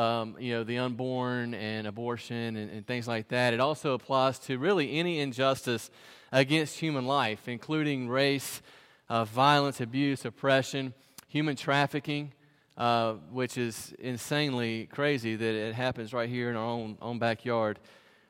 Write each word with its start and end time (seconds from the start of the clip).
um, 0.00 0.36
you 0.38 0.54
know, 0.54 0.64
the 0.64 0.78
unborn 0.78 1.52
and 1.52 1.86
abortion 1.86 2.56
and, 2.56 2.70
and 2.70 2.86
things 2.86 3.06
like 3.06 3.28
that. 3.28 3.52
It 3.52 3.60
also 3.60 3.92
applies 3.92 4.38
to 4.40 4.58
really 4.58 4.98
any 4.98 5.18
injustice 5.18 5.90
against 6.32 6.78
human 6.78 7.06
life, 7.06 7.48
including 7.48 8.08
race, 8.08 8.62
uh, 9.10 9.26
violence, 9.26 9.80
abuse, 9.80 10.24
oppression, 10.24 10.94
human 11.28 11.54
trafficking, 11.54 12.32
uh, 12.78 13.14
which 13.30 13.58
is 13.58 13.92
insanely 13.98 14.86
crazy 14.86 15.36
that 15.36 15.54
it 15.54 15.74
happens 15.74 16.14
right 16.14 16.30
here 16.30 16.48
in 16.48 16.56
our 16.56 16.64
own, 16.64 16.96
own 17.02 17.18
backyard. 17.18 17.78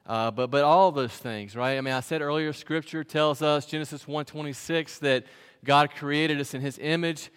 Uh, 0.06 0.28
but, 0.32 0.50
but 0.50 0.64
all 0.64 0.90
those 0.90 1.12
things, 1.12 1.54
right? 1.54 1.78
I 1.78 1.80
mean, 1.82 1.94
I 1.94 2.00
said 2.00 2.20
earlier, 2.20 2.52
Scripture 2.52 3.04
tells 3.04 3.42
us, 3.42 3.64
Genesis 3.64 4.06
1.26, 4.06 4.98
that 5.00 5.24
God 5.64 5.92
created 5.94 6.40
us 6.40 6.52
in 6.52 6.62
His 6.62 6.80
image 6.80 7.30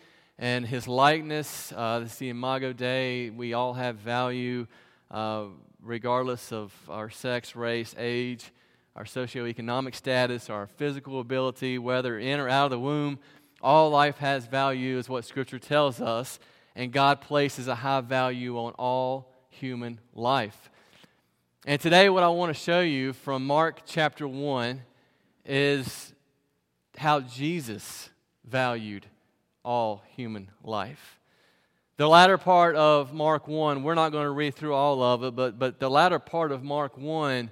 and 0.44 0.66
His 0.66 0.90
likeness. 0.90 1.72
Uh, 1.74 2.00
this 2.00 2.12
is 2.12 2.18
the 2.18 2.28
Imago 2.28 2.74
Dei. 2.74 3.30
We 3.30 3.54
all 3.54 3.76
have 3.76 3.96
value 3.96 4.68
uh, 5.10 5.46
regardless 5.82 6.52
of 6.52 6.74
our 6.90 7.10
sex, 7.10 7.56
race, 7.56 7.96
age, 7.98 8.52
our 8.98 9.06
socioeconomic 9.06 9.96
status, 9.96 10.50
our 10.50 10.68
physical 10.68 11.22
ability, 11.22 11.78
whether 11.78 12.20
in 12.20 12.42
or 12.42 12.50
out 12.50 12.66
of 12.66 12.72
the 12.72 12.80
womb. 12.80 13.20
All 13.62 13.90
life 13.90 14.18
has 14.18 14.46
value, 14.46 14.98
is 14.98 15.08
what 15.08 15.24
Scripture 15.24 15.60
tells 15.60 16.02
us, 16.02 16.40
and 16.76 16.92
God 16.92 17.22
places 17.22 17.70
a 17.70 17.76
high 17.76 18.02
value 18.02 18.58
on 18.58 18.74
all 18.74 19.32
human 19.50 19.98
life. 20.14 20.70
And 21.66 21.80
today, 21.80 22.10
what 22.10 22.22
I 22.24 22.28
want 22.28 22.54
to 22.54 22.62
show 22.62 22.82
you 22.82 23.14
from 23.14 23.48
Mark 23.48 23.84
chapter 23.86 24.28
1 24.28 24.82
is 25.46 26.14
how 26.98 27.22
Jesus 27.22 28.10
valued 28.44 29.08
all 29.64 30.04
human 30.16 30.50
life. 30.64 31.20
The 31.98 32.08
latter 32.08 32.38
part 32.38 32.76
of 32.76 33.14
Mark 33.14 33.48
1, 33.48 33.84
we're 33.84 33.94
not 33.94 34.12
going 34.12 34.26
to 34.26 34.32
read 34.32 34.56
through 34.56 34.74
all 34.74 35.04
of 35.04 35.24
it, 35.24 35.36
but, 35.36 35.60
but 35.60 35.80
the 35.80 35.90
latter 35.90 36.20
part 36.20 36.52
of 36.52 36.64
Mark 36.64 36.98
1 36.98 37.50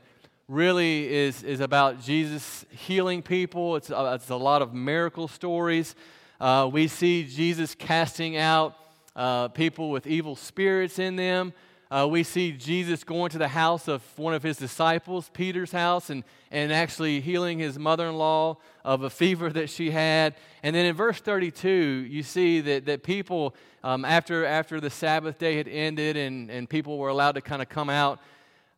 really 0.47 1.07
is, 1.13 1.43
is 1.43 1.59
about 1.59 2.01
Jesus 2.01 2.65
healing 2.69 3.21
people. 3.21 3.75
It's, 3.75 3.91
uh, 3.91 4.17
it's 4.19 4.29
a 4.29 4.35
lot 4.35 4.61
of 4.61 4.73
miracle 4.73 5.27
stories. 5.27 5.95
Uh, 6.39 6.69
we 6.71 6.87
see 6.87 7.23
Jesus 7.23 7.75
casting 7.75 8.35
out 8.35 8.75
uh, 9.15 9.47
people 9.49 9.91
with 9.91 10.07
evil 10.07 10.35
spirits 10.35 10.99
in 10.99 11.15
them. 11.15 11.53
Uh, 11.91 12.07
we 12.07 12.23
see 12.23 12.53
Jesus 12.53 13.03
going 13.03 13.29
to 13.29 13.37
the 13.37 13.49
house 13.49 13.89
of 13.89 14.01
one 14.17 14.33
of 14.33 14.41
his 14.41 14.55
disciples, 14.55 15.29
Peter's 15.33 15.73
house, 15.73 16.09
and, 16.09 16.23
and 16.49 16.71
actually 16.71 17.19
healing 17.19 17.59
his 17.59 17.77
mother 17.77 18.07
in 18.07 18.15
law 18.15 18.55
of 18.85 19.03
a 19.03 19.09
fever 19.09 19.49
that 19.49 19.69
she 19.69 19.91
had. 19.91 20.33
And 20.63 20.73
then 20.73 20.85
in 20.85 20.95
verse 20.95 21.19
32, 21.19 21.69
you 21.69 22.23
see 22.23 22.61
that, 22.61 22.85
that 22.85 23.03
people, 23.03 23.57
um, 23.83 24.05
after, 24.05 24.45
after 24.45 24.79
the 24.79 24.89
Sabbath 24.89 25.37
day 25.37 25.57
had 25.57 25.67
ended 25.67 26.15
and, 26.15 26.49
and 26.49 26.69
people 26.69 26.97
were 26.97 27.09
allowed 27.09 27.33
to 27.33 27.41
kind 27.41 27.61
of 27.61 27.67
come 27.67 27.89
out, 27.89 28.21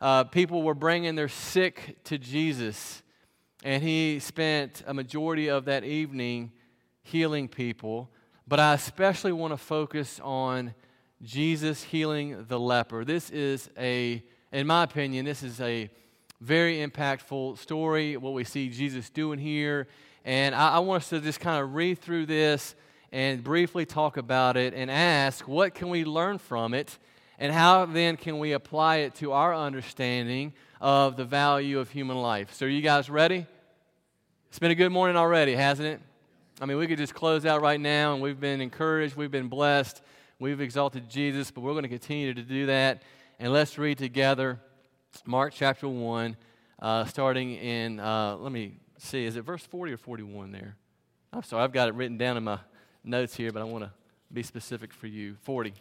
uh, 0.02 0.23
people 0.23 0.64
were 0.64 0.73
bringing 0.73 1.14
their 1.14 1.30
sick 1.30 1.97
to 2.06 2.17
Jesus. 2.17 3.03
And 3.64 3.84
he 3.84 4.17
spent 4.17 4.81
a 4.88 4.94
majority 4.94 5.52
of 5.52 5.66
that 5.66 5.84
evening 5.84 6.52
healing 7.03 7.47
people. 7.47 8.09
But 8.47 8.59
I 8.59 8.73
especially 8.73 9.34
want 9.34 9.53
to 9.53 9.58
focus 9.58 10.19
on 10.23 10.73
Jesus 11.24 11.82
healing 11.84 12.46
the 12.50 12.60
leper. 12.60 13.06
This 13.06 13.30
is 13.30 13.70
a, 13.78 14.22
in 14.52 14.68
my 14.68 14.84
opinion, 14.84 15.24
this 15.24 15.42
is 15.42 15.62
a 15.62 15.90
very 16.42 16.86
impactful 16.86 17.58
story, 17.58 18.18
what 18.18 18.34
we 18.34 18.44
see 18.44 18.68
Jesus 18.68 19.10
doing 19.10 19.40
here. 19.40 19.88
And 20.26 20.54
I, 20.54 20.72
I 20.74 20.80
want 20.80 21.04
us 21.04 21.10
to 21.10 21.22
just 21.22 21.40
kind 21.40 21.64
of 21.64 21.76
read 21.76 22.00
through 22.00 22.26
this 22.26 22.76
and 23.14 23.42
briefly 23.42 23.86
talk 23.86 24.18
about 24.18 24.58
it 24.58 24.74
and 24.74 24.92
ask 24.92 25.48
what 25.48 25.74
can 25.74 25.90
we 25.90 26.04
learn 26.04 26.40
from 26.40 26.74
it 26.74 26.98
and 27.40 27.54
how 27.54 27.86
then 27.86 28.18
can 28.18 28.38
we 28.38 28.52
apply 28.52 28.98
it 28.98 29.16
to 29.16 29.32
our 29.32 29.56
understanding 29.56 30.52
of 30.82 31.16
the 31.16 31.26
value 31.26 31.80
of 31.80 31.90
human 31.90 32.18
life. 32.18 32.54
So, 32.54 32.66
are 32.66 32.70
you 32.70 32.82
guys 32.82 33.10
ready? 33.10 33.46
It's 34.50 34.60
been 34.60 34.72
a 34.72 34.76
good 34.76 34.92
morning 34.92 35.16
already, 35.16 35.56
hasn't 35.56 35.88
it? 35.88 36.02
I 36.59 36.66
mean, 36.66 36.78
we 36.78 36.86
could 36.86 36.97
just 36.97 37.16
close 37.16 37.46
out 37.46 37.62
right 37.62 37.80
now, 37.80 38.14
and 38.14 38.22
we've 38.22 38.40
been 38.40 38.59
encouraged, 38.59 39.16
we've 39.16 39.31
been 39.31 39.47
blessed. 39.47 40.02
We've 40.44 40.59
exalted 40.59 41.09
Jesus, 41.09 41.52
but 41.52 41.62
we're 41.62 41.72
going 41.72 41.84
to 41.84 41.90
continue 41.90 42.34
to 42.34 42.42
do 42.42 42.66
that. 42.66 43.04
And 43.40 43.54
let's 43.54 43.78
read 43.78 43.98
together 43.98 44.59
Mark 45.26 45.54
chapter 45.56 45.88
1, 45.88 46.36
uh, 46.81 47.06
starting 47.06 47.54
in, 47.54 48.02
uh, 48.02 48.36
let 48.36 48.52
me 48.52 48.74
see, 48.98 49.24
is 49.24 49.38
it 49.38 49.46
verse 49.46 49.66
40 49.66 49.94
or 49.94 49.98
41 49.98 50.52
there? 50.52 50.76
I'm 51.32 51.44
sorry, 51.44 51.64
I've 51.64 51.72
got 51.72 51.88
it 51.88 51.94
written 51.94 52.18
down 52.18 52.36
in 52.36 52.44
my 52.44 52.59
notes 53.06 53.38
here, 53.38 53.53
but 53.53 53.62
I 53.62 53.64
want 53.64 53.86
to 53.86 53.92
be 54.34 54.44
specific 54.44 54.92
for 54.92 55.08
you. 55.08 55.38
40. 55.44 55.76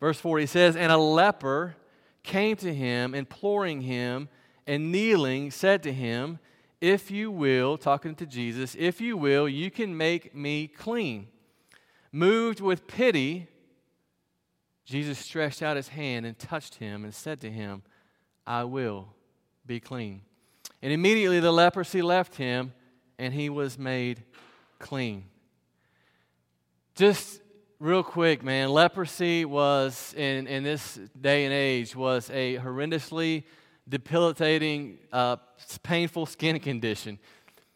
Verse 0.00 0.18
40 0.18 0.46
says, 0.46 0.74
And 0.74 0.90
a 0.90 0.96
leper 0.96 1.76
came 2.24 2.56
to 2.56 2.74
him, 2.74 3.14
imploring 3.14 3.82
him, 3.82 4.28
and 4.66 4.90
kneeling, 4.90 5.52
said 5.52 5.84
to 5.84 5.92
him, 5.92 6.40
If 6.80 7.12
you 7.12 7.30
will, 7.30 7.78
talking 7.78 8.16
to 8.16 8.26
Jesus, 8.26 8.74
if 8.76 9.00
you 9.00 9.16
will, 9.16 9.48
you 9.48 9.70
can 9.70 9.96
make 9.96 10.34
me 10.34 10.66
clean. 10.66 11.28
Moved 12.10 12.60
with 12.60 12.88
pity, 12.88 13.46
Jesus 14.90 15.20
stretched 15.20 15.62
out 15.62 15.76
his 15.76 15.86
hand 15.86 16.26
and 16.26 16.36
touched 16.36 16.74
him 16.74 17.04
and 17.04 17.14
said 17.14 17.40
to 17.42 17.50
him, 17.50 17.82
I 18.44 18.64
will 18.64 19.14
be 19.64 19.78
clean. 19.78 20.22
And 20.82 20.92
immediately 20.92 21.38
the 21.38 21.52
leprosy 21.52 22.02
left 22.02 22.34
him 22.34 22.72
and 23.16 23.32
he 23.32 23.48
was 23.50 23.78
made 23.78 24.24
clean. 24.80 25.26
Just 26.96 27.40
real 27.78 28.02
quick, 28.02 28.42
man, 28.42 28.70
leprosy 28.70 29.44
was, 29.44 30.12
in, 30.16 30.48
in 30.48 30.64
this 30.64 30.98
day 31.20 31.44
and 31.44 31.54
age, 31.54 31.94
was 31.94 32.28
a 32.30 32.56
horrendously 32.56 33.44
debilitating, 33.88 34.98
uh, 35.12 35.36
painful 35.84 36.26
skin 36.26 36.58
condition. 36.58 37.20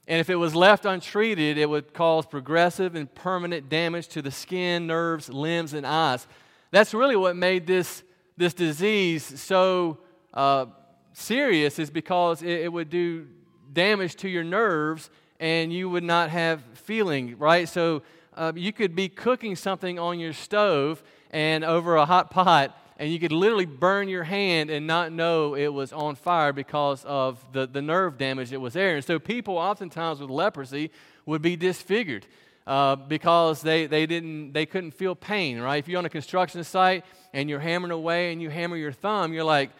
And 0.09 0.19
if 0.19 0.29
it 0.31 0.35
was 0.35 0.57
left 0.57 0.85
untreated, 0.85 1.59
it 1.59 1.71
would 1.71 1.95
cause 1.95 2.27
progressive 2.27 2.97
and 2.97 3.15
permanent 3.15 3.69
damage 3.69 4.09
to 4.09 4.21
the 4.21 4.33
skin, 4.33 4.89
nerves, 4.89 5.29
limbs, 5.29 5.75
and 5.75 5.87
eyes. 5.87 6.27
That's 6.75 6.93
really 6.93 7.15
what 7.15 7.37
made 7.37 7.69
this, 7.69 8.03
this 8.37 8.53
disease 8.53 9.41
so 9.41 9.99
uh, 10.33 10.67
serious, 11.13 11.79
is 11.79 11.89
because 11.89 12.43
it, 12.43 12.63
it 12.63 12.73
would 12.73 12.91
do 12.91 13.29
damage 13.73 14.17
to 14.17 14.29
your 14.29 14.43
nerves 14.43 15.09
and 15.39 15.73
you 15.73 15.89
would 15.89 16.03
not 16.03 16.31
have 16.31 16.65
feeling, 16.73 17.39
right? 17.39 17.69
So 17.69 18.03
uh, 18.37 18.55
you 18.57 18.73
could 18.73 18.97
be 18.97 19.09
cooking 19.09 19.55
something 19.55 20.01
on 20.01 20.19
your 20.19 20.33
stove 20.33 21.05
and 21.31 21.63
over 21.63 21.95
a 21.95 22.07
hot 22.07 22.33
pot, 22.33 22.77
and 22.99 23.09
you 23.09 23.21
could 23.21 23.31
literally 23.31 23.67
burn 23.67 24.09
your 24.09 24.25
hand 24.25 24.69
and 24.69 24.85
not 24.85 25.13
know 25.13 25.55
it 25.55 25.73
was 25.73 25.93
on 25.93 26.17
fire 26.17 26.53
because 26.53 27.05
of 27.05 27.39
the, 27.53 27.69
the 27.69 27.83
nerve 27.83 28.19
damage 28.19 28.51
that 28.51 28.59
was 28.59 28.73
there. 28.73 28.97
And 28.97 29.05
so 29.05 29.21
people, 29.21 29.57
oftentimes 29.59 30.19
with 30.19 30.29
leprosy, 30.29 30.91
would 31.25 31.41
be 31.41 31.55
disfigured 31.55 32.27
uh, 32.67 32.97
because 32.97 33.61
they, 33.63 33.87
they, 33.87 34.07
didn't, 34.07 34.53
they 34.53 34.67
couldn't 34.67 34.93
feel 34.93 35.15
pain, 35.15 35.61
right? 35.61 35.77
If 35.77 35.89
you're 35.89 35.99
on 35.99 36.07
a 36.07 36.11
construction 36.11 36.65
site 36.65 37.05
and 37.33 37.51
you're 37.51 37.61
hammering 37.61 37.93
away 37.93 38.33
and 38.33 38.41
you 38.41 38.51
hammer 38.51 38.77
your 38.77 38.93
thumb, 38.93 39.33
you're 39.33 39.45
like, 39.45 39.71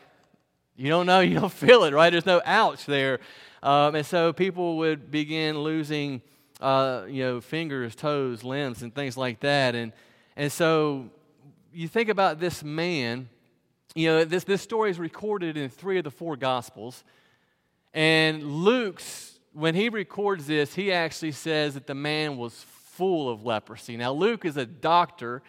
you 0.77 0.89
don't 0.89 1.07
know, 1.07 1.21
you 1.21 1.39
don't 1.39 1.53
feel 1.53 1.85
it, 1.85 1.95
right? 1.95 2.11
There's 2.11 2.27
no 2.27 2.43
ouch 2.45 2.85
there. 2.87 3.21
Um, 3.63 3.95
and 3.95 4.05
so 4.05 4.33
people 4.33 4.77
would 4.79 5.11
begin 5.11 5.59
losing, 5.59 6.21
uh, 6.61 7.05
you 7.09 7.23
know, 7.23 7.41
fingers, 7.41 7.95
toes, 7.95 8.45
limbs, 8.45 8.83
and 8.83 8.95
things 8.95 9.17
like 9.17 9.41
that. 9.41 9.75
And, 9.75 9.93
and 10.37 10.53
so 10.53 11.09
you 11.73 11.89
think 11.89 12.11
about 12.11 12.39
this 12.39 12.63
man, 12.63 13.31
you 13.95 14.09
know, 14.09 14.25
this, 14.25 14.45
this 14.45 14.61
story 14.61 14.91
is 14.91 14.99
recorded 14.99 15.57
in 15.57 15.71
three 15.71 15.97
of 15.97 16.05
the 16.05 16.11
four 16.11 16.37
Gospels. 16.37 17.03
And 17.95 18.43
Luke's, 18.43 19.39
when 19.55 19.75
he 19.75 19.89
records 19.89 20.47
this, 20.47 20.75
he 20.75 20.93
actually 20.93 21.33
says 21.33 21.75
that 21.75 21.87
the 21.87 21.95
man 21.95 22.37
was 22.37 22.65
full 22.97 23.29
of 23.29 23.45
leprosy. 23.45 23.97
Now, 23.97 24.13
Luke 24.13 24.45
is 24.45 24.57
a 24.57 24.67
doctor 24.67 25.43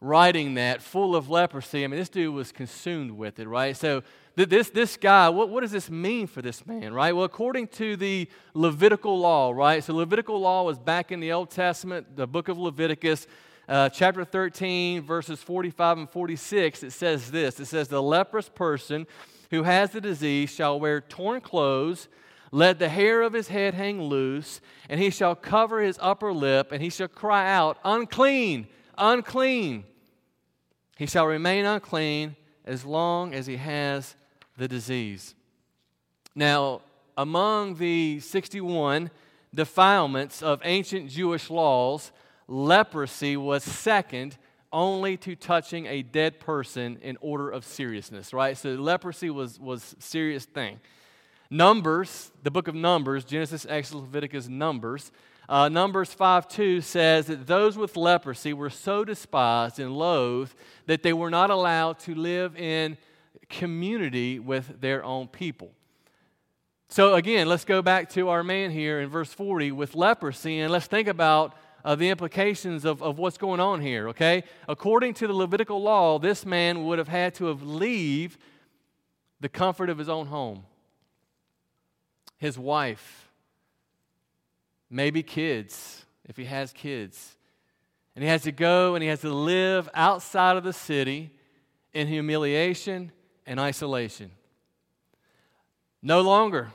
writing 0.00 0.54
that, 0.54 0.82
full 0.82 1.16
of 1.16 1.30
leprosy. 1.30 1.82
I 1.84 1.86
mean, 1.86 1.98
this 1.98 2.08
dude 2.08 2.34
was 2.34 2.52
consumed 2.52 3.12
with 3.12 3.38
it, 3.38 3.48
right? 3.48 3.76
So, 3.76 4.02
this, 4.36 4.68
this 4.70 4.96
guy, 4.96 5.28
what, 5.28 5.48
what 5.48 5.60
does 5.60 5.70
this 5.70 5.88
mean 5.88 6.26
for 6.26 6.42
this 6.42 6.66
man, 6.66 6.92
right? 6.92 7.14
Well, 7.14 7.24
according 7.24 7.68
to 7.68 7.96
the 7.96 8.28
Levitical 8.52 9.18
law, 9.18 9.52
right? 9.52 9.82
So, 9.82 9.94
Levitical 9.94 10.38
law 10.40 10.64
was 10.64 10.78
back 10.78 11.12
in 11.12 11.20
the 11.20 11.32
Old 11.32 11.50
Testament, 11.50 12.16
the 12.16 12.26
book 12.26 12.48
of 12.48 12.58
Leviticus, 12.58 13.26
uh, 13.68 13.88
chapter 13.88 14.24
13, 14.24 15.02
verses 15.02 15.40
45 15.40 15.98
and 15.98 16.10
46. 16.10 16.82
It 16.82 16.92
says 16.92 17.30
this 17.30 17.58
It 17.60 17.66
says, 17.66 17.88
The 17.88 18.02
leprous 18.02 18.48
person 18.48 19.06
who 19.50 19.62
has 19.62 19.90
the 19.90 20.00
disease 20.00 20.50
shall 20.50 20.78
wear 20.78 21.00
torn 21.00 21.40
clothes 21.40 22.08
let 22.54 22.78
the 22.78 22.88
hair 22.88 23.22
of 23.22 23.32
his 23.32 23.48
head 23.48 23.74
hang 23.74 24.00
loose, 24.00 24.60
and 24.88 25.00
he 25.00 25.10
shall 25.10 25.34
cover 25.34 25.80
his 25.80 25.98
upper 26.00 26.32
lip, 26.32 26.70
and 26.70 26.80
he 26.80 26.88
shall 26.88 27.08
cry 27.08 27.52
out, 27.52 27.78
Unclean, 27.84 28.68
unclean. 28.96 29.82
He 30.96 31.06
shall 31.06 31.26
remain 31.26 31.64
unclean 31.64 32.36
as 32.64 32.84
long 32.84 33.34
as 33.34 33.46
he 33.46 33.56
has 33.56 34.14
the 34.56 34.68
disease. 34.68 35.34
Now, 36.36 36.82
among 37.16 37.74
the 37.74 38.20
61 38.20 39.10
defilements 39.52 40.40
of 40.40 40.60
ancient 40.62 41.10
Jewish 41.10 41.50
laws, 41.50 42.12
leprosy 42.46 43.36
was 43.36 43.64
second 43.64 44.38
only 44.72 45.16
to 45.16 45.34
touching 45.34 45.86
a 45.86 46.02
dead 46.02 46.38
person 46.38 46.98
in 47.02 47.18
order 47.20 47.50
of 47.50 47.64
seriousness, 47.64 48.32
right? 48.32 48.56
So 48.56 48.74
leprosy 48.74 49.30
was 49.30 49.58
was 49.58 49.96
serious 49.98 50.44
thing. 50.44 50.78
Numbers, 51.54 52.32
the 52.42 52.50
book 52.50 52.66
of 52.66 52.74
Numbers, 52.74 53.24
Genesis, 53.24 53.64
Exodus, 53.68 54.02
Leviticus, 54.02 54.48
Numbers. 54.48 55.12
Uh, 55.48 55.68
Numbers 55.68 56.12
5 56.12 56.48
2 56.48 56.80
says 56.80 57.26
that 57.26 57.46
those 57.46 57.76
with 57.76 57.96
leprosy 57.96 58.52
were 58.52 58.70
so 58.70 59.04
despised 59.04 59.78
and 59.78 59.96
loathed 59.96 60.52
that 60.86 61.04
they 61.04 61.12
were 61.12 61.30
not 61.30 61.50
allowed 61.50 62.00
to 62.00 62.14
live 62.16 62.56
in 62.56 62.98
community 63.48 64.40
with 64.40 64.80
their 64.80 65.04
own 65.04 65.28
people. 65.28 65.70
So, 66.88 67.14
again, 67.14 67.48
let's 67.48 67.64
go 67.64 67.82
back 67.82 68.10
to 68.10 68.30
our 68.30 68.42
man 68.42 68.72
here 68.72 69.00
in 69.00 69.08
verse 69.08 69.32
40 69.32 69.70
with 69.70 69.94
leprosy, 69.94 70.58
and 70.58 70.72
let's 70.72 70.88
think 70.88 71.06
about 71.06 71.54
uh, 71.84 71.94
the 71.94 72.08
implications 72.08 72.84
of, 72.84 73.00
of 73.00 73.18
what's 73.18 73.38
going 73.38 73.60
on 73.60 73.80
here, 73.80 74.08
okay? 74.08 74.42
According 74.68 75.14
to 75.14 75.28
the 75.28 75.32
Levitical 75.32 75.80
law, 75.80 76.18
this 76.18 76.44
man 76.44 76.84
would 76.84 76.98
have 76.98 77.08
had 77.08 77.32
to 77.36 77.44
have 77.46 77.62
leave 77.62 78.38
the 79.40 79.48
comfort 79.48 79.88
of 79.88 79.98
his 79.98 80.08
own 80.08 80.26
home, 80.26 80.64
his 82.44 82.58
wife, 82.58 83.30
maybe 84.90 85.22
kids, 85.22 86.04
if 86.28 86.36
he 86.36 86.44
has 86.44 86.74
kids. 86.74 87.36
And 88.14 88.22
he 88.22 88.28
has 88.28 88.42
to 88.42 88.52
go 88.52 88.94
and 88.94 89.02
he 89.02 89.08
has 89.08 89.22
to 89.22 89.32
live 89.32 89.88
outside 89.94 90.58
of 90.58 90.62
the 90.62 90.74
city 90.74 91.32
in 91.94 92.06
humiliation 92.06 93.12
and 93.46 93.58
isolation. 93.58 94.30
No 96.02 96.20
longer 96.20 96.68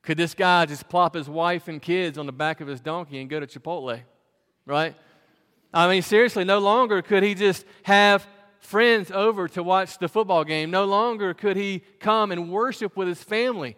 could 0.00 0.16
this 0.16 0.32
guy 0.32 0.64
just 0.64 0.88
plop 0.88 1.14
his 1.14 1.28
wife 1.28 1.68
and 1.68 1.80
kids 1.80 2.16
on 2.16 2.24
the 2.24 2.32
back 2.32 2.62
of 2.62 2.66
his 2.66 2.80
donkey 2.80 3.20
and 3.20 3.28
go 3.28 3.38
to 3.38 3.46
Chipotle, 3.46 4.00
right? 4.64 4.96
I 5.74 5.86
mean, 5.86 6.00
seriously, 6.00 6.44
no 6.44 6.60
longer 6.60 7.02
could 7.02 7.22
he 7.22 7.34
just 7.34 7.66
have 7.82 8.26
friends 8.58 9.10
over 9.10 9.48
to 9.48 9.62
watch 9.62 9.98
the 9.98 10.08
football 10.08 10.44
game. 10.44 10.70
No 10.70 10.86
longer 10.86 11.34
could 11.34 11.58
he 11.58 11.82
come 12.00 12.32
and 12.32 12.50
worship 12.50 12.96
with 12.96 13.06
his 13.06 13.22
family 13.22 13.76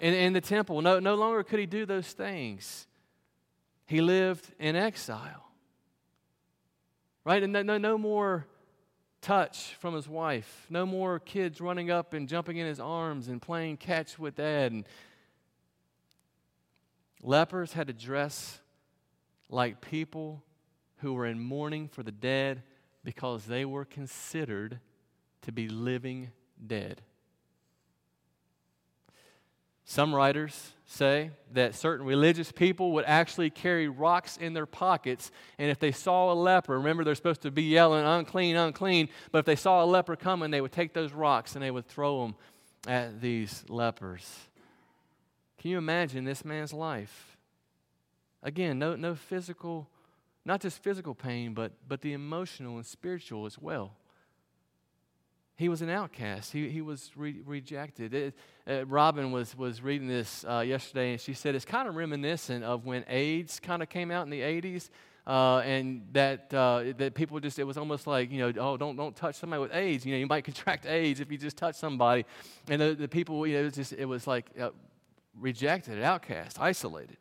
in, 0.00 0.14
in 0.14 0.32
the 0.32 0.40
temple. 0.40 0.82
No, 0.82 0.98
no 0.98 1.14
longer 1.14 1.42
could 1.42 1.58
he 1.58 1.66
do 1.66 1.86
those 1.86 2.12
things. 2.12 2.86
He 3.86 4.00
lived 4.00 4.46
in 4.58 4.76
exile, 4.76 5.44
right? 7.24 7.42
And 7.42 7.52
no, 7.52 7.78
no, 7.78 7.98
more 7.98 8.46
touch 9.20 9.74
from 9.78 9.94
his 9.94 10.08
wife. 10.08 10.66
No 10.68 10.86
more 10.86 11.18
kids 11.18 11.60
running 11.60 11.90
up 11.90 12.14
and 12.14 12.28
jumping 12.28 12.56
in 12.56 12.66
his 12.66 12.80
arms 12.80 13.28
and 13.28 13.40
playing 13.40 13.78
catch 13.78 14.18
with 14.18 14.36
dad. 14.36 14.72
And 14.72 14.84
lepers 17.22 17.72
had 17.72 17.86
to 17.86 17.92
dress 17.92 18.60
like 19.48 19.80
people 19.80 20.42
who 20.98 21.14
were 21.14 21.26
in 21.26 21.38
mourning 21.38 21.88
for 21.88 22.02
the 22.02 22.12
dead 22.12 22.62
because 23.02 23.44
they 23.44 23.64
were 23.64 23.84
considered 23.84 24.80
to 25.42 25.52
be 25.52 25.68
living 25.68 26.30
dead. 26.66 27.02
Some 29.84 30.14
writers 30.14 30.72
say 30.86 31.30
that 31.52 31.74
certain 31.74 32.06
religious 32.06 32.50
people 32.50 32.92
would 32.92 33.04
actually 33.06 33.50
carry 33.50 33.88
rocks 33.88 34.36
in 34.38 34.54
their 34.54 34.66
pockets, 34.66 35.30
and 35.58 35.70
if 35.70 35.78
they 35.78 35.92
saw 35.92 36.32
a 36.32 36.34
leper, 36.34 36.78
remember 36.78 37.04
they're 37.04 37.14
supposed 37.14 37.42
to 37.42 37.50
be 37.50 37.64
yelling, 37.64 38.04
unclean, 38.04 38.56
unclean, 38.56 39.08
but 39.30 39.40
if 39.40 39.44
they 39.44 39.56
saw 39.56 39.84
a 39.84 39.86
leper 39.86 40.16
coming, 40.16 40.50
they 40.50 40.60
would 40.60 40.72
take 40.72 40.94
those 40.94 41.12
rocks 41.12 41.54
and 41.54 41.62
they 41.62 41.70
would 41.70 41.86
throw 41.86 42.22
them 42.22 42.34
at 42.86 43.20
these 43.20 43.64
lepers. 43.68 44.48
Can 45.58 45.70
you 45.70 45.78
imagine 45.78 46.24
this 46.24 46.44
man's 46.44 46.72
life? 46.72 47.36
Again, 48.42 48.78
no, 48.78 48.96
no 48.96 49.14
physical, 49.14 49.88
not 50.44 50.60
just 50.60 50.82
physical 50.82 51.14
pain, 51.14 51.54
but, 51.54 51.72
but 51.88 52.02
the 52.02 52.12
emotional 52.12 52.76
and 52.76 52.86
spiritual 52.86 53.46
as 53.46 53.58
well. 53.58 53.92
He 55.56 55.68
was 55.68 55.82
an 55.82 55.90
outcast. 55.90 56.52
He, 56.52 56.68
he 56.68 56.80
was 56.80 57.12
re- 57.14 57.40
rejected. 57.46 58.12
It, 58.12 58.34
uh, 58.68 58.84
Robin 58.86 59.30
was, 59.30 59.56
was 59.56 59.82
reading 59.82 60.08
this 60.08 60.44
uh, 60.48 60.64
yesterday, 60.66 61.12
and 61.12 61.20
she 61.20 61.32
said 61.32 61.54
it's 61.54 61.64
kind 61.64 61.88
of 61.88 61.94
reminiscent 61.94 62.64
of 62.64 62.84
when 62.86 63.04
AIDS 63.08 63.60
kind 63.60 63.80
of 63.80 63.88
came 63.88 64.10
out 64.10 64.24
in 64.24 64.30
the 64.30 64.40
80s. 64.40 64.90
Uh, 65.26 65.62
and 65.64 66.06
that 66.12 66.52
uh, 66.52 66.84
that 66.98 67.14
people 67.14 67.40
just 67.40 67.58
it 67.58 67.64
was 67.64 67.78
almost 67.78 68.06
like 68.06 68.30
you 68.30 68.38
know 68.38 68.52
oh 68.60 68.76
don't 68.76 68.94
don't 68.94 69.16
touch 69.16 69.36
somebody 69.36 69.58
with 69.62 69.72
AIDS 69.74 70.04
you 70.04 70.12
know 70.12 70.18
you 70.18 70.26
might 70.26 70.44
contract 70.44 70.84
AIDS 70.84 71.18
if 71.18 71.32
you 71.32 71.38
just 71.38 71.56
touch 71.56 71.76
somebody 71.76 72.26
and 72.68 72.78
the, 72.78 72.94
the 72.94 73.08
people 73.08 73.46
you 73.46 73.54
know 73.54 73.60
it 73.60 73.64
was 73.64 73.72
just 73.72 73.94
it 73.94 74.04
was 74.04 74.26
like 74.26 74.50
uh, 74.60 74.68
rejected 75.40 76.02
outcast 76.02 76.60
isolated 76.60 77.16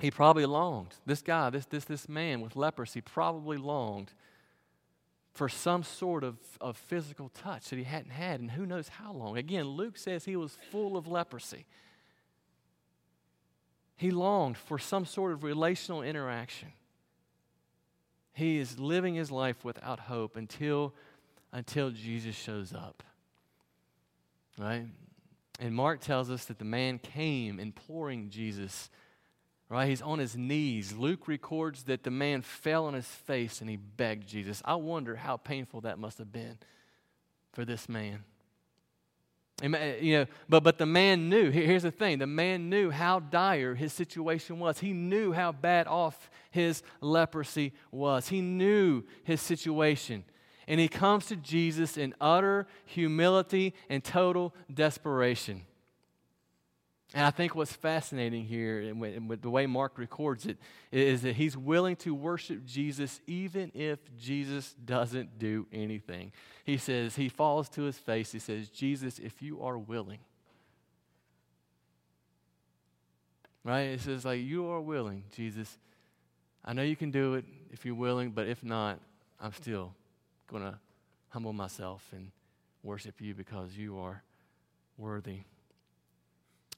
he 0.00 0.10
probably 0.10 0.46
longed 0.46 0.94
this 1.04 1.20
guy 1.20 1.50
this 1.50 1.66
this 1.66 1.84
this 1.84 2.08
man 2.08 2.40
with 2.40 2.56
leprosy 2.56 3.02
probably 3.02 3.58
longed 3.58 4.14
for 5.36 5.50
some 5.50 5.82
sort 5.82 6.24
of, 6.24 6.38
of 6.62 6.78
physical 6.78 7.28
touch 7.28 7.68
that 7.68 7.76
he 7.76 7.84
hadn't 7.84 8.10
had 8.10 8.40
and 8.40 8.50
who 8.50 8.64
knows 8.64 8.88
how 8.88 9.12
long. 9.12 9.36
Again, 9.36 9.66
Luke 9.66 9.98
says 9.98 10.24
he 10.24 10.34
was 10.34 10.56
full 10.70 10.96
of 10.96 11.06
leprosy. 11.06 11.66
He 13.96 14.10
longed 14.10 14.56
for 14.56 14.78
some 14.78 15.04
sort 15.04 15.32
of 15.32 15.44
relational 15.44 16.02
interaction. 16.02 16.68
He 18.32 18.56
is 18.56 18.78
living 18.78 19.14
his 19.14 19.30
life 19.30 19.62
without 19.62 20.00
hope 20.00 20.36
until, 20.36 20.94
until 21.52 21.90
Jesus 21.90 22.34
shows 22.34 22.72
up. 22.72 23.02
Right? 24.58 24.86
And 25.60 25.74
Mark 25.74 26.00
tells 26.00 26.30
us 26.30 26.46
that 26.46 26.58
the 26.58 26.64
man 26.64 26.98
came 26.98 27.60
imploring 27.60 28.30
Jesus 28.30 28.88
Right? 29.68 29.88
He's 29.88 30.02
on 30.02 30.20
his 30.20 30.36
knees. 30.36 30.92
Luke 30.92 31.26
records 31.26 31.84
that 31.84 32.04
the 32.04 32.10
man 32.10 32.42
fell 32.42 32.86
on 32.86 32.94
his 32.94 33.06
face 33.06 33.60
and 33.60 33.68
he 33.68 33.76
begged 33.76 34.28
Jesus. 34.28 34.62
I 34.64 34.76
wonder 34.76 35.16
how 35.16 35.36
painful 35.36 35.80
that 35.80 35.98
must 35.98 36.18
have 36.18 36.30
been 36.30 36.58
for 37.52 37.64
this 37.64 37.88
man. 37.88 38.22
You 39.62 40.18
know, 40.18 40.26
but, 40.48 40.62
but 40.62 40.76
the 40.76 40.86
man 40.86 41.30
knew. 41.30 41.50
Here's 41.50 41.82
the 41.82 41.90
thing 41.90 42.18
the 42.18 42.26
man 42.26 42.68
knew 42.68 42.90
how 42.90 43.20
dire 43.20 43.74
his 43.74 43.92
situation 43.92 44.58
was. 44.58 44.78
He 44.78 44.92
knew 44.92 45.32
how 45.32 45.50
bad 45.50 45.86
off 45.86 46.30
his 46.50 46.82
leprosy 47.00 47.72
was. 47.90 48.28
He 48.28 48.42
knew 48.42 49.02
his 49.24 49.40
situation. 49.40 50.24
And 50.68 50.78
he 50.78 50.88
comes 50.88 51.26
to 51.26 51.36
Jesus 51.36 51.96
in 51.96 52.14
utter 52.20 52.66
humility 52.84 53.72
and 53.88 54.04
total 54.04 54.54
desperation. 54.72 55.62
And 57.14 57.24
I 57.24 57.30
think 57.30 57.54
what's 57.54 57.72
fascinating 57.72 58.44
here, 58.44 58.80
and 58.80 59.00
with 59.28 59.40
the 59.40 59.48
way 59.48 59.66
Mark 59.66 59.96
records 59.96 60.44
it, 60.44 60.58
is 60.90 61.22
that 61.22 61.36
he's 61.36 61.56
willing 61.56 61.96
to 61.96 62.14
worship 62.14 62.66
Jesus 62.66 63.20
even 63.26 63.70
if 63.74 63.98
Jesus 64.18 64.74
doesn't 64.84 65.38
do 65.38 65.66
anything. 65.72 66.32
He 66.64 66.76
says, 66.76 67.14
he 67.16 67.28
falls 67.28 67.68
to 67.70 67.82
his 67.82 67.96
face. 67.96 68.32
He 68.32 68.40
says, 68.40 68.68
Jesus, 68.68 69.18
if 69.20 69.40
you 69.40 69.62
are 69.62 69.78
willing. 69.78 70.18
Right? 73.62 73.82
It 73.82 74.00
says, 74.00 74.24
like, 74.24 74.40
you 74.40 74.66
are 74.66 74.80
willing, 74.80 75.24
Jesus. 75.30 75.78
I 76.64 76.72
know 76.72 76.82
you 76.82 76.96
can 76.96 77.12
do 77.12 77.34
it 77.34 77.44
if 77.70 77.86
you're 77.86 77.94
willing, 77.94 78.30
but 78.30 78.48
if 78.48 78.64
not, 78.64 79.00
I'm 79.40 79.52
still 79.52 79.94
going 80.48 80.64
to 80.64 80.78
humble 81.28 81.52
myself 81.52 82.04
and 82.12 82.30
worship 82.82 83.20
you 83.20 83.34
because 83.34 83.76
you 83.76 83.98
are 83.98 84.22
worthy. 84.98 85.40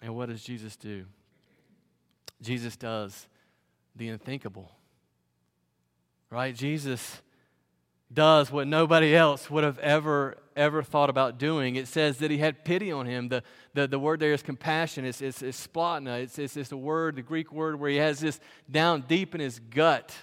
And 0.00 0.14
what 0.14 0.28
does 0.28 0.42
Jesus 0.42 0.76
do? 0.76 1.04
Jesus 2.40 2.76
does 2.76 3.26
the 3.96 4.08
unthinkable. 4.08 4.70
Right? 6.30 6.54
Jesus 6.54 7.20
does 8.12 8.50
what 8.50 8.66
nobody 8.66 9.14
else 9.14 9.50
would 9.50 9.64
have 9.64 9.78
ever, 9.80 10.36
ever 10.56 10.82
thought 10.82 11.10
about 11.10 11.38
doing. 11.38 11.76
It 11.76 11.88
says 11.88 12.18
that 12.18 12.30
he 12.30 12.38
had 12.38 12.64
pity 12.64 12.90
on 12.90 13.06
him. 13.06 13.28
The, 13.28 13.42
the, 13.74 13.86
the 13.86 13.98
word 13.98 14.20
there 14.20 14.32
is 14.32 14.42
compassion. 14.42 15.04
It's, 15.04 15.20
it's, 15.20 15.42
it's 15.42 15.66
splanchna. 15.66 16.22
It's, 16.22 16.38
it's, 16.38 16.56
it's 16.56 16.70
the 16.70 16.76
word, 16.76 17.16
the 17.16 17.22
Greek 17.22 17.52
word, 17.52 17.78
where 17.78 17.90
he 17.90 17.96
has 17.96 18.20
this 18.20 18.40
down 18.70 19.04
deep 19.06 19.34
in 19.34 19.40
his 19.40 19.58
gut. 19.58 20.14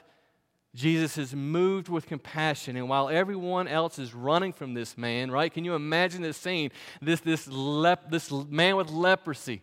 Jesus 0.75 1.17
is 1.17 1.33
moved 1.33 1.87
with 1.87 2.05
compassion, 2.05 2.75
and 2.75 2.89
while 2.89 3.07
everyone 3.07 3.67
else 3.67 3.97
is 3.97 4.13
running 4.13 4.51
from 4.51 4.73
this 4.73 4.97
man, 4.97 5.31
right? 5.31 5.51
Can 5.51 5.63
you 5.63 5.73
imagine 5.73 6.21
this 6.21 6.35
scene? 6.35 6.69
This, 7.01 7.21
this, 7.21 7.47
lep, 7.47 8.11
this 8.11 8.29
man 8.29 8.75
with 8.75 8.89
leprosy 8.89 9.61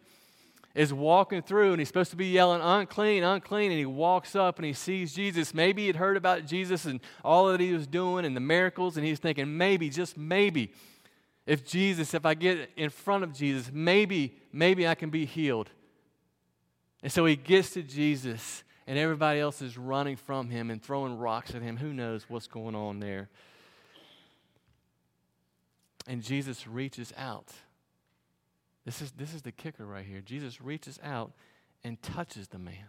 is 0.74 0.92
walking 0.92 1.42
through, 1.42 1.72
and 1.72 1.80
he's 1.80 1.88
supposed 1.88 2.12
to 2.12 2.16
be 2.16 2.28
yelling, 2.28 2.62
unclean, 2.62 3.22
unclean, 3.22 3.70
and 3.70 3.78
he 3.78 3.84
walks 3.84 4.34
up 4.34 4.58
and 4.58 4.64
he 4.64 4.72
sees 4.72 5.12
Jesus. 5.12 5.52
Maybe 5.52 5.84
he'd 5.84 5.96
heard 5.96 6.16
about 6.16 6.46
Jesus 6.46 6.86
and 6.86 6.98
all 7.22 7.48
that 7.48 7.60
he 7.60 7.72
was 7.74 7.86
doing 7.86 8.24
and 8.24 8.34
the 8.34 8.40
miracles, 8.40 8.96
and 8.96 9.04
he's 9.04 9.18
thinking, 9.18 9.54
maybe, 9.54 9.90
just 9.90 10.16
maybe, 10.16 10.72
if 11.46 11.66
Jesus, 11.66 12.14
if 12.14 12.24
I 12.24 12.32
get 12.32 12.70
in 12.76 12.88
front 12.88 13.22
of 13.22 13.34
Jesus, 13.34 13.70
maybe, 13.70 14.34
maybe 14.50 14.88
I 14.88 14.94
can 14.94 15.10
be 15.10 15.26
healed. 15.26 15.68
And 17.02 17.12
so 17.12 17.26
he 17.26 17.36
gets 17.36 17.74
to 17.74 17.82
Jesus 17.82 18.64
and 18.86 18.98
everybody 18.98 19.40
else 19.40 19.62
is 19.62 19.78
running 19.78 20.16
from 20.16 20.50
him 20.50 20.70
and 20.70 20.82
throwing 20.82 21.18
rocks 21.18 21.54
at 21.54 21.62
him. 21.62 21.76
Who 21.76 21.92
knows 21.92 22.24
what's 22.28 22.46
going 22.46 22.74
on 22.74 23.00
there? 23.00 23.28
And 26.06 26.22
Jesus 26.22 26.66
reaches 26.66 27.12
out. 27.16 27.52
This 28.84 29.00
is, 29.00 29.12
this 29.12 29.34
is 29.34 29.42
the 29.42 29.52
kicker 29.52 29.86
right 29.86 30.04
here. 30.04 30.20
Jesus 30.20 30.60
reaches 30.60 30.98
out 31.02 31.32
and 31.84 32.00
touches 32.02 32.48
the 32.48 32.58
man. 32.58 32.88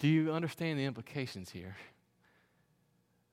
Do 0.00 0.08
you 0.08 0.32
understand 0.32 0.78
the 0.78 0.84
implications 0.84 1.50
here? 1.50 1.76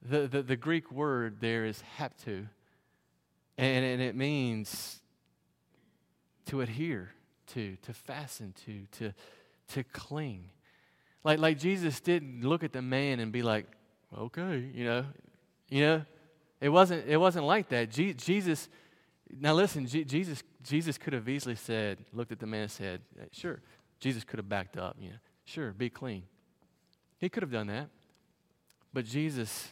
The, 0.01 0.27
the, 0.27 0.43
the 0.43 0.55
Greek 0.55 0.91
word 0.91 1.37
there 1.39 1.65
is 1.65 1.81
hapto, 1.97 2.47
and, 3.57 3.85
and 3.85 4.01
it 4.01 4.15
means 4.15 5.01
to 6.45 6.61
adhere 6.61 7.11
to, 7.47 7.77
to 7.77 7.93
fasten 7.93 8.53
to, 8.65 8.85
to, 8.99 9.13
to 9.69 9.83
cling. 9.83 10.49
Like, 11.27 11.39
like 11.39 11.59
Jesus 11.59 11.99
didn't 11.99 12.45
look 12.47 12.63
at 12.63 12.71
the 12.71 12.81
man 12.81 13.19
and 13.19 13.33
be 13.33 13.41
like, 13.41 13.65
okay, 14.17 14.71
you 14.73 14.85
know, 14.85 15.03
you 15.67 15.81
know, 15.81 16.05
it 16.61 16.69
wasn't, 16.69 17.05
it 17.05 17.17
wasn't 17.17 17.43
like 17.43 17.67
that. 17.67 17.91
Je- 17.91 18.13
Jesus, 18.13 18.69
now 19.37 19.53
listen, 19.53 19.85
Je- 19.85 20.05
Jesus, 20.05 20.41
Jesus 20.63 20.97
could 20.97 21.11
have 21.11 21.27
easily 21.27 21.55
said, 21.55 21.97
looked 22.13 22.31
at 22.31 22.39
the 22.39 22.45
man 22.45 22.61
and 22.61 22.71
said, 22.71 23.01
sure. 23.33 23.59
Jesus 23.99 24.23
could 24.23 24.39
have 24.39 24.47
backed 24.47 24.77
up, 24.77 24.95
you 24.97 25.09
know, 25.09 25.17
sure, 25.43 25.73
be 25.73 25.89
clean. 25.89 26.23
He 27.19 27.27
could 27.27 27.43
have 27.43 27.51
done 27.51 27.67
that. 27.67 27.89
But 28.93 29.03
Jesus 29.03 29.67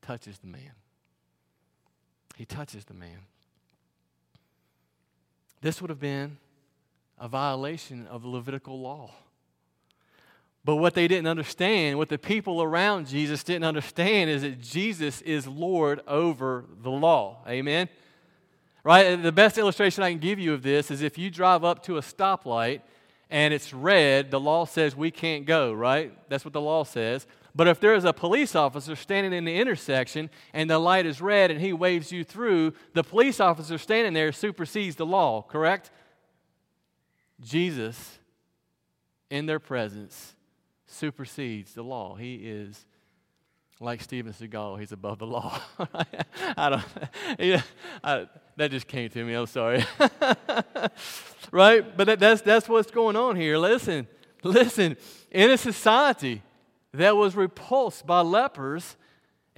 touches 0.00 0.38
the 0.38 0.46
man. 0.46 0.72
He 2.34 2.46
touches 2.46 2.86
the 2.86 2.94
man. 2.94 3.18
This 5.60 5.82
would 5.82 5.90
have 5.90 6.00
been 6.00 6.38
a 7.18 7.28
violation 7.28 8.06
of 8.06 8.24
Levitical 8.24 8.80
law. 8.80 9.10
But 10.64 10.76
what 10.76 10.94
they 10.94 11.08
didn't 11.08 11.26
understand, 11.26 11.96
what 11.96 12.10
the 12.10 12.18
people 12.18 12.62
around 12.62 13.06
Jesus 13.06 13.42
didn't 13.42 13.64
understand, 13.64 14.28
is 14.28 14.42
that 14.42 14.60
Jesus 14.60 15.22
is 15.22 15.46
Lord 15.46 16.00
over 16.06 16.66
the 16.82 16.90
law. 16.90 17.44
Amen? 17.48 17.88
Right? 18.84 19.16
The 19.16 19.32
best 19.32 19.58
illustration 19.58 20.02
I 20.02 20.10
can 20.10 20.20
give 20.20 20.38
you 20.38 20.52
of 20.52 20.62
this 20.62 20.90
is 20.90 21.02
if 21.02 21.18
you 21.18 21.30
drive 21.30 21.64
up 21.64 21.82
to 21.84 21.96
a 21.96 22.00
stoplight 22.00 22.82
and 23.30 23.54
it's 23.54 23.72
red, 23.72 24.30
the 24.30 24.40
law 24.40 24.64
says 24.64 24.96
we 24.96 25.10
can't 25.10 25.46
go, 25.46 25.72
right? 25.72 26.12
That's 26.28 26.44
what 26.44 26.52
the 26.52 26.60
law 26.60 26.84
says. 26.84 27.26
But 27.54 27.66
if 27.66 27.80
there 27.80 27.94
is 27.94 28.04
a 28.04 28.12
police 28.12 28.54
officer 28.54 28.96
standing 28.96 29.32
in 29.32 29.44
the 29.44 29.56
intersection 29.56 30.30
and 30.52 30.68
the 30.68 30.78
light 30.78 31.06
is 31.06 31.20
red 31.20 31.50
and 31.50 31.60
he 31.60 31.72
waves 31.72 32.12
you 32.12 32.22
through, 32.22 32.74
the 32.92 33.02
police 33.02 33.40
officer 33.40 33.78
standing 33.78 34.12
there 34.12 34.32
supersedes 34.32 34.96
the 34.96 35.06
law, 35.06 35.42
correct? 35.42 35.90
Jesus, 37.40 38.18
in 39.30 39.46
their 39.46 39.58
presence, 39.58 40.34
supersedes 40.90 41.74
the 41.74 41.82
law. 41.82 42.16
He 42.16 42.34
is 42.34 42.84
like 43.80 44.02
Steven 44.02 44.32
Seagal, 44.32 44.78
he's 44.80 44.92
above 44.92 45.18
the 45.18 45.26
law. 45.26 45.58
I 46.56 46.68
don't, 46.68 46.84
yeah, 47.38 47.62
I, 48.04 48.26
that 48.56 48.70
just 48.70 48.86
came 48.86 49.08
to 49.08 49.24
me, 49.24 49.32
I'm 49.32 49.46
sorry. 49.46 49.84
right? 51.50 51.96
But 51.96 52.04
that, 52.04 52.20
that's, 52.20 52.42
that's 52.42 52.68
what's 52.68 52.90
going 52.90 53.16
on 53.16 53.36
here. 53.36 53.56
Listen, 53.56 54.06
listen, 54.42 54.98
in 55.30 55.50
a 55.50 55.56
society 55.56 56.42
that 56.92 57.16
was 57.16 57.34
repulsed 57.34 58.06
by 58.06 58.20
lepers, 58.20 58.96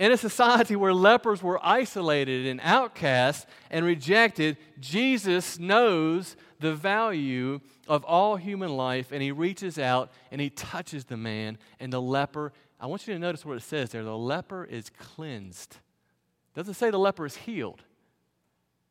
in 0.02 0.10
a 0.10 0.16
society 0.16 0.74
where 0.74 0.92
lepers 0.92 1.44
were 1.44 1.64
isolated 1.64 2.44
and 2.44 2.60
outcast 2.64 3.46
and 3.70 3.86
rejected, 3.86 4.56
Jesus 4.80 5.60
knows 5.60 6.34
the 6.58 6.74
value 6.74 7.60
of 7.86 8.02
all 8.02 8.34
human 8.34 8.76
life 8.76 9.12
and 9.12 9.22
he 9.22 9.30
reaches 9.30 9.78
out 9.78 10.10
and 10.32 10.40
he 10.40 10.50
touches 10.50 11.04
the 11.04 11.16
man 11.16 11.56
and 11.78 11.92
the 11.92 12.02
leper. 12.02 12.52
I 12.80 12.86
want 12.86 13.06
you 13.06 13.14
to 13.14 13.20
notice 13.20 13.46
what 13.46 13.56
it 13.56 13.62
says 13.62 13.90
there 13.90 14.02
the 14.02 14.18
leper 14.18 14.64
is 14.64 14.90
cleansed. 14.90 15.74
It 15.76 16.58
doesn't 16.58 16.74
say 16.74 16.90
the 16.90 16.98
leper 16.98 17.24
is 17.24 17.36
healed, 17.36 17.82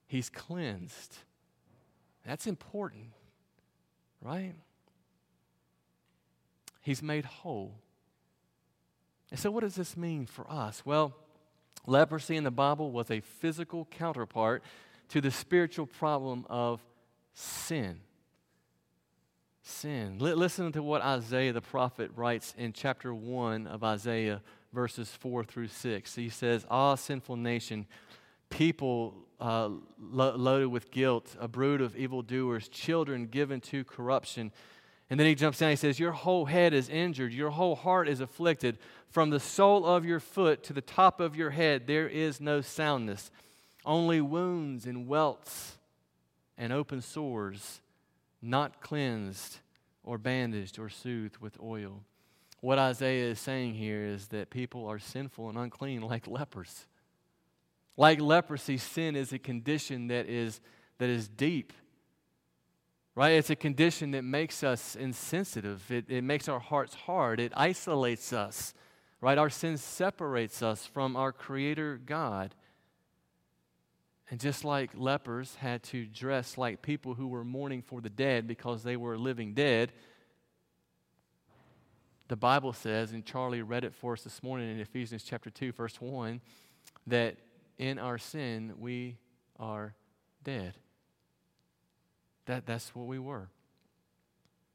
he's 0.07 0.29
cleansed. 0.29 1.17
That's 2.25 2.47
important, 2.47 3.07
right? 4.21 4.53
He's 6.79 7.03
made 7.03 7.25
whole. 7.25 7.73
And 9.31 9.39
so, 9.39 9.49
what 9.49 9.61
does 9.61 9.75
this 9.75 9.95
mean 9.95 10.25
for 10.25 10.45
us? 10.51 10.85
Well, 10.85 11.13
leprosy 11.87 12.35
in 12.35 12.43
the 12.43 12.51
Bible 12.51 12.91
was 12.91 13.09
a 13.09 13.21
physical 13.21 13.85
counterpart 13.85 14.61
to 15.09 15.21
the 15.21 15.31
spiritual 15.31 15.87
problem 15.87 16.45
of 16.49 16.81
sin. 17.33 18.01
Sin. 19.63 20.17
L- 20.19 20.35
listen 20.35 20.71
to 20.73 20.83
what 20.83 21.01
Isaiah 21.01 21.53
the 21.53 21.61
prophet 21.61 22.11
writes 22.15 22.53
in 22.57 22.73
chapter 22.73 23.13
1 23.13 23.67
of 23.67 23.83
Isaiah, 23.83 24.41
verses 24.73 25.09
4 25.09 25.43
through 25.45 25.69
6. 25.69 26.15
He 26.15 26.29
says, 26.29 26.65
Ah, 26.69 26.95
sinful 26.95 27.37
nation, 27.37 27.87
people 28.49 29.15
uh, 29.39 29.69
lo- 29.99 30.35
loaded 30.35 30.67
with 30.67 30.91
guilt, 30.91 31.35
a 31.39 31.47
brood 31.47 31.81
of 31.81 31.95
evildoers, 31.95 32.67
children 32.67 33.27
given 33.27 33.61
to 33.61 33.83
corruption. 33.83 34.51
And 35.11 35.19
then 35.19 35.27
he 35.27 35.35
jumps 35.35 35.59
down. 35.59 35.67
and 35.67 35.77
He 35.77 35.81
says, 35.81 35.99
Your 35.99 36.13
whole 36.13 36.45
head 36.45 36.73
is 36.73 36.87
injured. 36.87 37.33
Your 37.33 37.49
whole 37.49 37.75
heart 37.75 38.07
is 38.07 38.21
afflicted. 38.21 38.77
From 39.09 39.29
the 39.29 39.41
sole 39.41 39.85
of 39.85 40.05
your 40.05 40.21
foot 40.21 40.63
to 40.63 40.73
the 40.73 40.81
top 40.81 41.19
of 41.19 41.35
your 41.35 41.49
head, 41.49 41.85
there 41.85 42.07
is 42.07 42.39
no 42.39 42.61
soundness, 42.61 43.29
only 43.85 44.21
wounds 44.21 44.85
and 44.85 45.09
welts 45.09 45.77
and 46.57 46.71
open 46.71 47.01
sores, 47.01 47.81
not 48.41 48.79
cleansed 48.79 49.59
or 50.01 50.17
bandaged 50.17 50.79
or 50.79 50.87
soothed 50.87 51.39
with 51.39 51.59
oil. 51.61 52.03
What 52.61 52.79
Isaiah 52.79 53.31
is 53.31 53.39
saying 53.39 53.73
here 53.73 54.05
is 54.05 54.29
that 54.29 54.49
people 54.49 54.87
are 54.87 54.99
sinful 54.99 55.49
and 55.49 55.57
unclean 55.57 56.03
like 56.03 56.25
lepers. 56.25 56.85
Like 57.97 58.21
leprosy, 58.21 58.77
sin 58.77 59.17
is 59.17 59.33
a 59.33 59.39
condition 59.39 60.07
that 60.07 60.27
is, 60.27 60.61
that 60.99 61.09
is 61.09 61.27
deep 61.27 61.73
right? 63.15 63.31
It's 63.31 63.49
a 63.49 63.55
condition 63.55 64.11
that 64.11 64.23
makes 64.23 64.63
us 64.63 64.95
insensitive, 64.95 65.89
it, 65.91 66.05
it 66.09 66.23
makes 66.23 66.47
our 66.47 66.59
hearts 66.59 66.95
hard, 66.95 67.39
it 67.39 67.51
isolates 67.55 68.33
us, 68.33 68.73
right? 69.19 69.37
Our 69.37 69.49
sin 69.49 69.77
separates 69.77 70.61
us 70.61 70.85
from 70.85 71.15
our 71.15 71.31
Creator 71.31 72.01
God. 72.05 72.55
And 74.29 74.39
just 74.39 74.63
like 74.63 74.91
lepers 74.95 75.55
had 75.55 75.83
to 75.83 76.05
dress 76.05 76.57
like 76.57 76.81
people 76.81 77.15
who 77.15 77.27
were 77.27 77.43
mourning 77.43 77.81
for 77.81 77.99
the 77.99 78.09
dead 78.09 78.47
because 78.47 78.81
they 78.81 78.95
were 78.95 79.17
living 79.17 79.53
dead, 79.53 79.91
the 82.29 82.37
Bible 82.37 82.71
says, 82.71 83.11
and 83.11 83.25
Charlie 83.25 83.61
read 83.61 83.83
it 83.83 83.93
for 83.93 84.13
us 84.13 84.23
this 84.23 84.41
morning 84.41 84.71
in 84.71 84.79
Ephesians 84.79 85.23
chapter 85.23 85.49
2, 85.49 85.73
verse 85.73 85.99
1, 85.99 86.39
that 87.07 87.35
in 87.77 87.99
our 87.99 88.17
sin 88.17 88.71
we 88.79 89.17
are 89.59 89.95
dead. 90.45 90.77
That, 92.51 92.65
that's 92.65 92.93
what 92.93 93.07
we 93.07 93.17
were. 93.17 93.47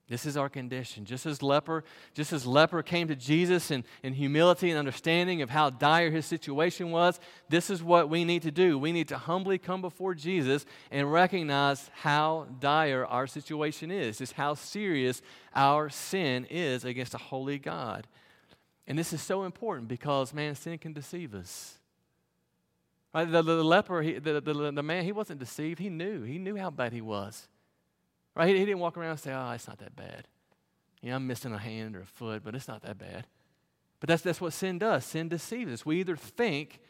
This 0.08 0.24
is 0.24 0.38
our 0.38 0.48
condition. 0.48 1.04
Just 1.04 1.26
as 1.26 1.42
leper, 1.42 1.84
just 2.14 2.32
as 2.32 2.46
leper 2.46 2.82
came 2.82 3.06
to 3.08 3.14
Jesus 3.14 3.70
in, 3.70 3.84
in 4.02 4.14
humility 4.14 4.70
and 4.70 4.78
understanding 4.78 5.42
of 5.42 5.50
how 5.50 5.68
dire 5.68 6.10
his 6.10 6.24
situation 6.24 6.90
was, 6.90 7.20
this 7.50 7.68
is 7.68 7.82
what 7.82 8.08
we 8.08 8.24
need 8.24 8.40
to 8.42 8.50
do. 8.50 8.78
We 8.78 8.92
need 8.92 9.08
to 9.08 9.18
humbly 9.18 9.58
come 9.58 9.82
before 9.82 10.14
Jesus 10.14 10.64
and 10.90 11.12
recognize 11.12 11.90
how 11.92 12.46
dire 12.60 13.04
our 13.04 13.26
situation 13.26 13.90
is, 13.90 14.16
just 14.16 14.32
how 14.32 14.54
serious 14.54 15.20
our 15.54 15.90
sin 15.90 16.46
is 16.48 16.86
against 16.86 17.12
a 17.12 17.18
holy 17.18 17.58
God. 17.58 18.06
And 18.86 18.98
this 18.98 19.12
is 19.12 19.20
so 19.20 19.44
important 19.44 19.86
because, 19.86 20.32
man, 20.32 20.54
sin 20.54 20.78
can 20.78 20.94
deceive 20.94 21.34
us. 21.34 21.78
Right? 23.12 23.30
The, 23.30 23.42
the, 23.42 23.56
the 23.56 23.64
leper, 23.64 24.00
he, 24.00 24.18
the, 24.18 24.40
the, 24.40 24.72
the 24.72 24.82
man, 24.82 25.04
he 25.04 25.12
wasn't 25.12 25.40
deceived. 25.40 25.78
He 25.78 25.90
knew. 25.90 26.22
He 26.22 26.38
knew 26.38 26.56
how 26.56 26.70
bad 26.70 26.94
he 26.94 27.02
was. 27.02 27.48
Right? 28.36 28.48
He, 28.48 28.58
he 28.58 28.66
didn't 28.66 28.80
walk 28.80 28.96
around 28.96 29.12
and 29.12 29.20
say, 29.20 29.32
oh, 29.32 29.50
it's 29.52 29.66
not 29.66 29.78
that 29.78 29.96
bad. 29.96 30.28
You 31.00 31.10
know, 31.10 31.16
I'm 31.16 31.26
missing 31.26 31.52
a 31.52 31.58
hand 31.58 31.96
or 31.96 32.02
a 32.02 32.06
foot, 32.06 32.42
but 32.44 32.54
it's 32.54 32.68
not 32.68 32.82
that 32.82 32.98
bad. 32.98 33.26
But 33.98 34.08
that's, 34.08 34.22
that's 34.22 34.40
what 34.40 34.52
sin 34.52 34.78
does. 34.78 35.04
Sin 35.04 35.28
deceives 35.28 35.72
us. 35.72 35.86
We 35.86 36.00
either 36.00 36.16
think, 36.16 36.80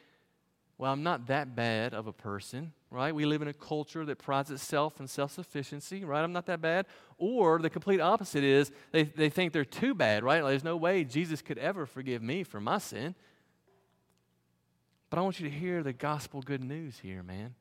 well, 0.76 0.92
I'm 0.92 1.04
not 1.04 1.28
that 1.28 1.54
bad 1.54 1.94
of 1.94 2.08
a 2.08 2.12
person, 2.12 2.72
right? 2.90 3.14
We 3.14 3.24
live 3.24 3.42
in 3.42 3.48
a 3.48 3.54
culture 3.54 4.04
that 4.04 4.18
prides 4.18 4.50
itself 4.50 5.00
on 5.00 5.06
self 5.06 5.32
sufficiency, 5.32 6.04
right? 6.04 6.22
I'm 6.22 6.32
not 6.32 6.46
that 6.46 6.60
bad. 6.60 6.86
Or 7.16 7.60
the 7.60 7.70
complete 7.70 8.00
opposite 8.00 8.42
is 8.42 8.72
they, 8.90 9.04
they 9.04 9.30
think 9.30 9.52
they're 9.52 9.64
too 9.64 9.94
bad, 9.94 10.24
right? 10.24 10.42
Like, 10.42 10.50
there's 10.50 10.64
no 10.64 10.76
way 10.76 11.04
Jesus 11.04 11.42
could 11.42 11.58
ever 11.58 11.86
forgive 11.86 12.22
me 12.22 12.42
for 12.42 12.60
my 12.60 12.78
sin. 12.78 13.14
But 15.08 15.18
I 15.18 15.22
want 15.22 15.38
you 15.38 15.48
to 15.48 15.54
hear 15.54 15.84
the 15.84 15.92
gospel 15.92 16.42
good 16.42 16.64
news 16.64 16.98
here, 16.98 17.22
man 17.22 17.54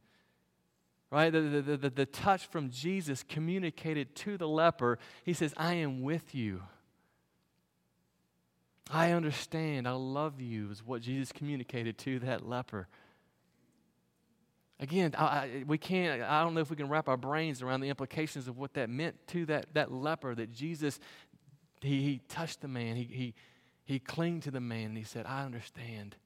right? 1.11 1.31
The, 1.31 1.41
the, 1.41 1.77
the, 1.77 1.89
the, 1.89 2.05
touch 2.05 2.47
from 2.47 2.69
Jesus 2.69 3.23
communicated 3.23 4.15
to 4.15 4.37
the 4.37 4.47
leper. 4.47 4.99
He 5.23 5.33
says, 5.33 5.53
I 5.57 5.75
am 5.75 6.01
with 6.01 6.33
you. 6.33 6.63
I 8.89 9.11
understand. 9.11 9.87
I 9.87 9.91
love 9.91 10.41
you, 10.41 10.71
is 10.71 10.83
what 10.83 11.01
Jesus 11.01 11.31
communicated 11.31 11.97
to 11.99 12.19
that 12.19 12.47
leper. 12.47 12.87
Again, 14.79 15.15
I, 15.17 15.23
I, 15.23 15.63
we 15.65 15.77
can't, 15.77 16.21
I 16.21 16.43
don't 16.43 16.53
know 16.53 16.59
if 16.59 16.69
we 16.69 16.75
can 16.75 16.89
wrap 16.89 17.07
our 17.07 17.17
brains 17.17 17.61
around 17.61 17.79
the 17.79 17.89
implications 17.89 18.47
of 18.47 18.57
what 18.57 18.73
that 18.73 18.89
meant 18.89 19.15
to 19.27 19.45
that, 19.45 19.67
that 19.73 19.91
leper, 19.91 20.35
that 20.35 20.51
Jesus, 20.51 20.99
he, 21.81 22.01
he 22.01 22.21
touched 22.27 22.61
the 22.61 22.67
man, 22.67 22.97
he, 22.97 23.03
he, 23.03 23.33
he 23.85 23.99
clinged 23.99 24.43
to 24.43 24.51
the 24.51 24.59
man, 24.59 24.87
and 24.87 24.97
he 24.97 25.03
said, 25.03 25.25
I 25.25 25.45
understand. 25.45 26.17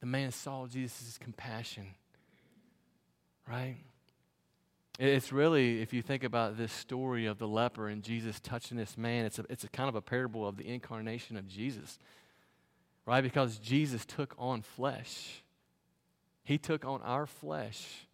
The 0.00 0.06
man 0.06 0.30
saw 0.30 0.66
Jesus' 0.66 1.18
compassion 1.18 1.88
right? 3.48 3.76
It's 4.98 5.32
really, 5.32 5.80
if 5.80 5.92
you 5.92 6.02
think 6.02 6.24
about 6.24 6.56
this 6.56 6.72
story 6.72 7.26
of 7.26 7.38
the 7.38 7.46
leper 7.46 7.88
and 7.88 8.02
Jesus 8.02 8.40
touching 8.40 8.76
this 8.76 8.98
man, 8.98 9.26
it's 9.26 9.38
a, 9.38 9.44
it's 9.48 9.64
a 9.64 9.68
kind 9.68 9.88
of 9.88 9.94
a 9.94 10.02
parable 10.02 10.46
of 10.46 10.56
the 10.56 10.68
incarnation 10.68 11.36
of 11.36 11.46
Jesus, 11.46 11.98
right? 13.06 13.22
Because 13.22 13.58
Jesus 13.58 14.04
took 14.04 14.34
on 14.38 14.62
flesh. 14.62 15.42
He 16.42 16.58
took 16.58 16.84
on 16.84 17.00
our 17.02 17.26
flesh 17.26 18.08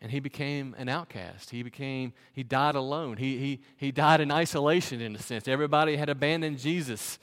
and 0.00 0.12
he 0.12 0.20
became 0.20 0.76
an 0.78 0.88
outcast. 0.88 1.50
He 1.50 1.62
became, 1.62 2.12
he 2.32 2.42
died 2.42 2.74
alone. 2.74 3.16
He, 3.16 3.38
he, 3.38 3.60
he 3.76 3.90
died 3.90 4.20
in 4.20 4.30
isolation, 4.30 5.00
in 5.00 5.16
a 5.16 5.18
sense. 5.18 5.48
Everybody 5.48 5.96
had 5.96 6.08
abandoned 6.08 6.58
Jesus. 6.58 7.18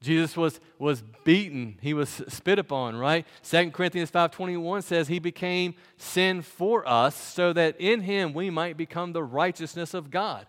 Jesus 0.00 0.36
was, 0.36 0.60
was 0.78 1.02
beaten. 1.24 1.76
He 1.80 1.92
was 1.92 2.08
spit 2.28 2.58
upon, 2.58 2.96
right? 2.96 3.26
2 3.42 3.72
Corinthians 3.72 4.10
5.21 4.10 4.84
says 4.84 5.08
he 5.08 5.18
became 5.18 5.74
sin 5.96 6.42
for 6.42 6.88
us 6.88 7.16
so 7.16 7.52
that 7.52 7.80
in 7.80 8.02
him 8.02 8.32
we 8.32 8.48
might 8.48 8.76
become 8.76 9.12
the 9.12 9.24
righteousness 9.24 9.94
of 9.94 10.10
God. 10.10 10.46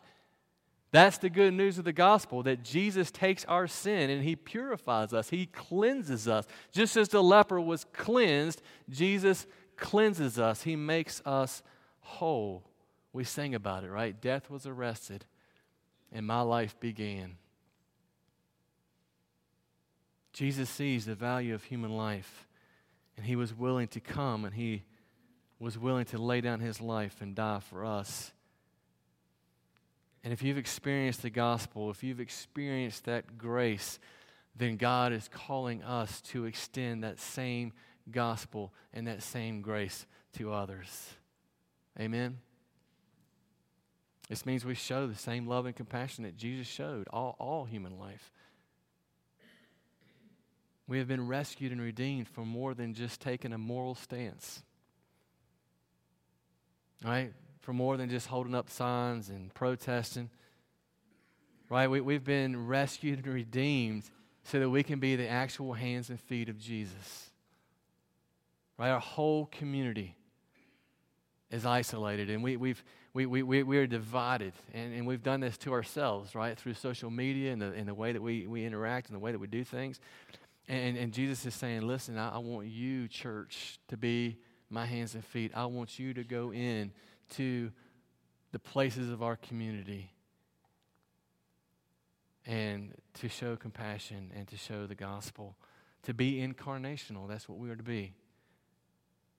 That's 0.91 1.17
the 1.17 1.29
good 1.29 1.53
news 1.53 1.77
of 1.77 1.85
the 1.85 1.93
gospel 1.93 2.43
that 2.43 2.63
Jesus 2.63 3.11
takes 3.11 3.45
our 3.45 3.67
sin 3.67 4.09
and 4.09 4.23
he 4.23 4.35
purifies 4.35 5.13
us. 5.13 5.29
He 5.29 5.45
cleanses 5.47 6.27
us. 6.27 6.45
Just 6.71 6.97
as 6.97 7.09
the 7.09 7.21
leper 7.21 7.59
was 7.59 7.85
cleansed, 7.93 8.61
Jesus 8.89 9.45
cleanses 9.77 10.39
us. 10.39 10.63
He 10.63 10.75
makes 10.75 11.21
us 11.25 11.61
whole. 12.01 12.63
We 13.13 13.23
sing 13.23 13.55
about 13.55 13.83
it, 13.83 13.89
right? 13.89 14.19
Death 14.19 14.49
was 14.49 14.65
arrested 14.65 15.25
and 16.11 16.25
my 16.25 16.41
life 16.41 16.79
began. 16.79 17.37
Jesus 20.33 20.69
sees 20.69 21.05
the 21.05 21.15
value 21.15 21.53
of 21.53 21.63
human 21.63 21.91
life, 21.91 22.47
and 23.17 23.25
he 23.25 23.35
was 23.35 23.53
willing 23.53 23.87
to 23.89 23.99
come 23.99 24.45
and 24.45 24.53
he 24.53 24.83
was 25.59 25.77
willing 25.77 26.05
to 26.05 26.17
lay 26.17 26.39
down 26.39 26.59
his 26.61 26.79
life 26.79 27.17
and 27.21 27.35
die 27.35 27.59
for 27.59 27.83
us. 27.83 28.31
And 30.23 30.31
if 30.31 30.41
you've 30.41 30.57
experienced 30.57 31.21
the 31.21 31.29
gospel, 31.29 31.89
if 31.89 32.03
you've 32.03 32.19
experienced 32.19 33.05
that 33.05 33.37
grace, 33.37 33.99
then 34.55 34.77
God 34.77 35.11
is 35.13 35.29
calling 35.29 35.83
us 35.83 36.21
to 36.21 36.45
extend 36.45 37.03
that 37.03 37.19
same 37.19 37.73
gospel 38.11 38.73
and 38.93 39.07
that 39.07 39.21
same 39.21 39.61
grace 39.61 40.05
to 40.33 40.53
others. 40.53 41.13
Amen. 41.99 42.37
This 44.29 44.45
means 44.45 44.63
we 44.63 44.75
show 44.75 45.07
the 45.07 45.15
same 45.15 45.47
love 45.47 45.65
and 45.65 45.75
compassion 45.75 46.23
that 46.23 46.37
Jesus 46.37 46.67
showed 46.67 47.07
all, 47.11 47.35
all 47.39 47.65
human 47.65 47.97
life. 47.97 48.31
We 50.89 50.97
have 50.97 51.07
been 51.07 51.27
rescued 51.27 51.71
and 51.71 51.79
redeemed 51.79 52.27
for 52.27 52.43
more 52.43 52.73
than 52.73 52.95
just 52.95 53.21
taking 53.21 53.53
a 53.53 53.59
moral 53.59 53.93
stance. 53.93 54.63
Right? 57.05 57.31
For 57.61 57.73
more 57.73 57.95
than 57.95 58.09
just 58.09 58.25
holding 58.25 58.55
up 58.55 58.71
signs 58.71 59.29
and 59.29 59.53
protesting. 59.53 60.31
Right? 61.69 61.87
We, 61.87 62.01
we've 62.01 62.23
been 62.23 62.65
rescued 62.65 63.23
and 63.23 63.33
redeemed 63.35 64.03
so 64.43 64.59
that 64.59 64.69
we 64.71 64.81
can 64.81 64.99
be 64.99 65.15
the 65.15 65.29
actual 65.29 65.73
hands 65.73 66.09
and 66.09 66.19
feet 66.19 66.49
of 66.49 66.57
Jesus. 66.57 67.29
Right? 68.79 68.89
Our 68.89 68.99
whole 68.99 69.45
community 69.45 70.15
is 71.51 71.67
isolated 71.67 72.31
and 72.31 72.41
we, 72.41 72.57
we've, 72.57 72.83
we, 73.13 73.27
we, 73.27 73.43
we, 73.43 73.61
we 73.61 73.77
are 73.77 73.85
divided. 73.85 74.53
And, 74.73 74.95
and 74.95 75.05
we've 75.05 75.21
done 75.21 75.39
this 75.39 75.55
to 75.59 75.73
ourselves, 75.73 76.33
right? 76.33 76.57
Through 76.57 76.73
social 76.73 77.11
media 77.11 77.53
and 77.53 77.61
the, 77.61 77.73
and 77.73 77.87
the 77.87 77.93
way 77.93 78.11
that 78.11 78.21
we, 78.23 78.47
we 78.47 78.65
interact 78.65 79.09
and 79.09 79.15
the 79.15 79.19
way 79.19 79.31
that 79.31 79.39
we 79.39 79.45
do 79.45 79.63
things. 79.63 79.99
And, 80.69 80.95
and 80.97 81.11
Jesus 81.11 81.43
is 81.47 81.55
saying, 81.55 81.81
listen, 81.81 82.17
I, 82.17 82.35
I 82.35 82.37
want 82.37 82.67
you, 82.67 83.07
church, 83.07 83.79
to 83.87 83.97
be 83.97 84.37
my 84.69 84.85
hands 84.85 85.15
and 85.15 85.25
feet. 85.25 85.51
I 85.55 85.65
want 85.65 85.97
you 85.97 86.13
to 86.13 86.23
go 86.23 86.53
in 86.53 86.91
to 87.31 87.71
the 88.51 88.59
places 88.59 89.09
of 89.09 89.23
our 89.23 89.35
community 89.35 90.11
and 92.45 92.93
to 93.15 93.27
show 93.27 93.55
compassion 93.55 94.31
and 94.35 94.47
to 94.47 94.57
show 94.57 94.85
the 94.85 94.95
gospel. 94.95 95.55
To 96.03 96.13
be 96.13 96.35
incarnational, 96.35 97.27
that's 97.27 97.49
what 97.49 97.57
we 97.57 97.71
are 97.71 97.75
to 97.75 97.83
be. 97.83 98.13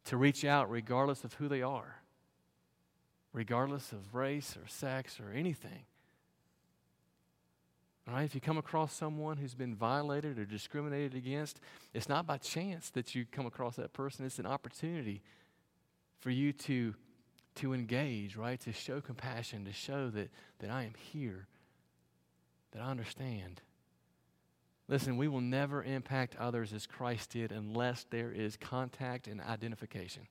To 0.06 0.16
reach 0.16 0.44
out 0.44 0.68
regardless 0.68 1.22
of 1.22 1.34
who 1.34 1.46
they 1.46 1.62
are, 1.62 2.02
regardless 3.32 3.92
of 3.92 4.16
race 4.16 4.56
or 4.60 4.66
sex 4.66 5.20
or 5.20 5.32
anything. 5.32 5.84
All 8.10 8.16
right, 8.16 8.24
if 8.24 8.34
you 8.34 8.40
come 8.40 8.58
across 8.58 8.92
someone 8.92 9.36
who's 9.36 9.54
been 9.54 9.76
violated 9.76 10.36
or 10.36 10.44
discriminated 10.44 11.14
against, 11.14 11.60
it's 11.94 12.08
not 12.08 12.26
by 12.26 12.38
chance 12.38 12.90
that 12.90 13.14
you 13.14 13.24
come 13.24 13.46
across 13.46 13.76
that 13.76 13.92
person. 13.92 14.26
It's 14.26 14.40
an 14.40 14.46
opportunity 14.46 15.22
for 16.18 16.30
you 16.30 16.52
to, 16.52 16.96
to 17.56 17.72
engage, 17.72 18.34
right? 18.34 18.58
To 18.62 18.72
show 18.72 19.00
compassion, 19.00 19.64
to 19.64 19.72
show 19.72 20.10
that, 20.10 20.30
that 20.58 20.70
I 20.70 20.82
am 20.82 20.94
here, 21.12 21.46
that 22.72 22.82
I 22.82 22.90
understand. 22.90 23.62
Listen, 24.88 25.16
we 25.16 25.28
will 25.28 25.40
never 25.40 25.84
impact 25.84 26.34
others 26.36 26.72
as 26.72 26.88
Christ 26.88 27.30
did 27.30 27.52
unless 27.52 28.06
there 28.10 28.32
is 28.32 28.56
contact 28.56 29.28
and 29.28 29.40
identification, 29.40 30.26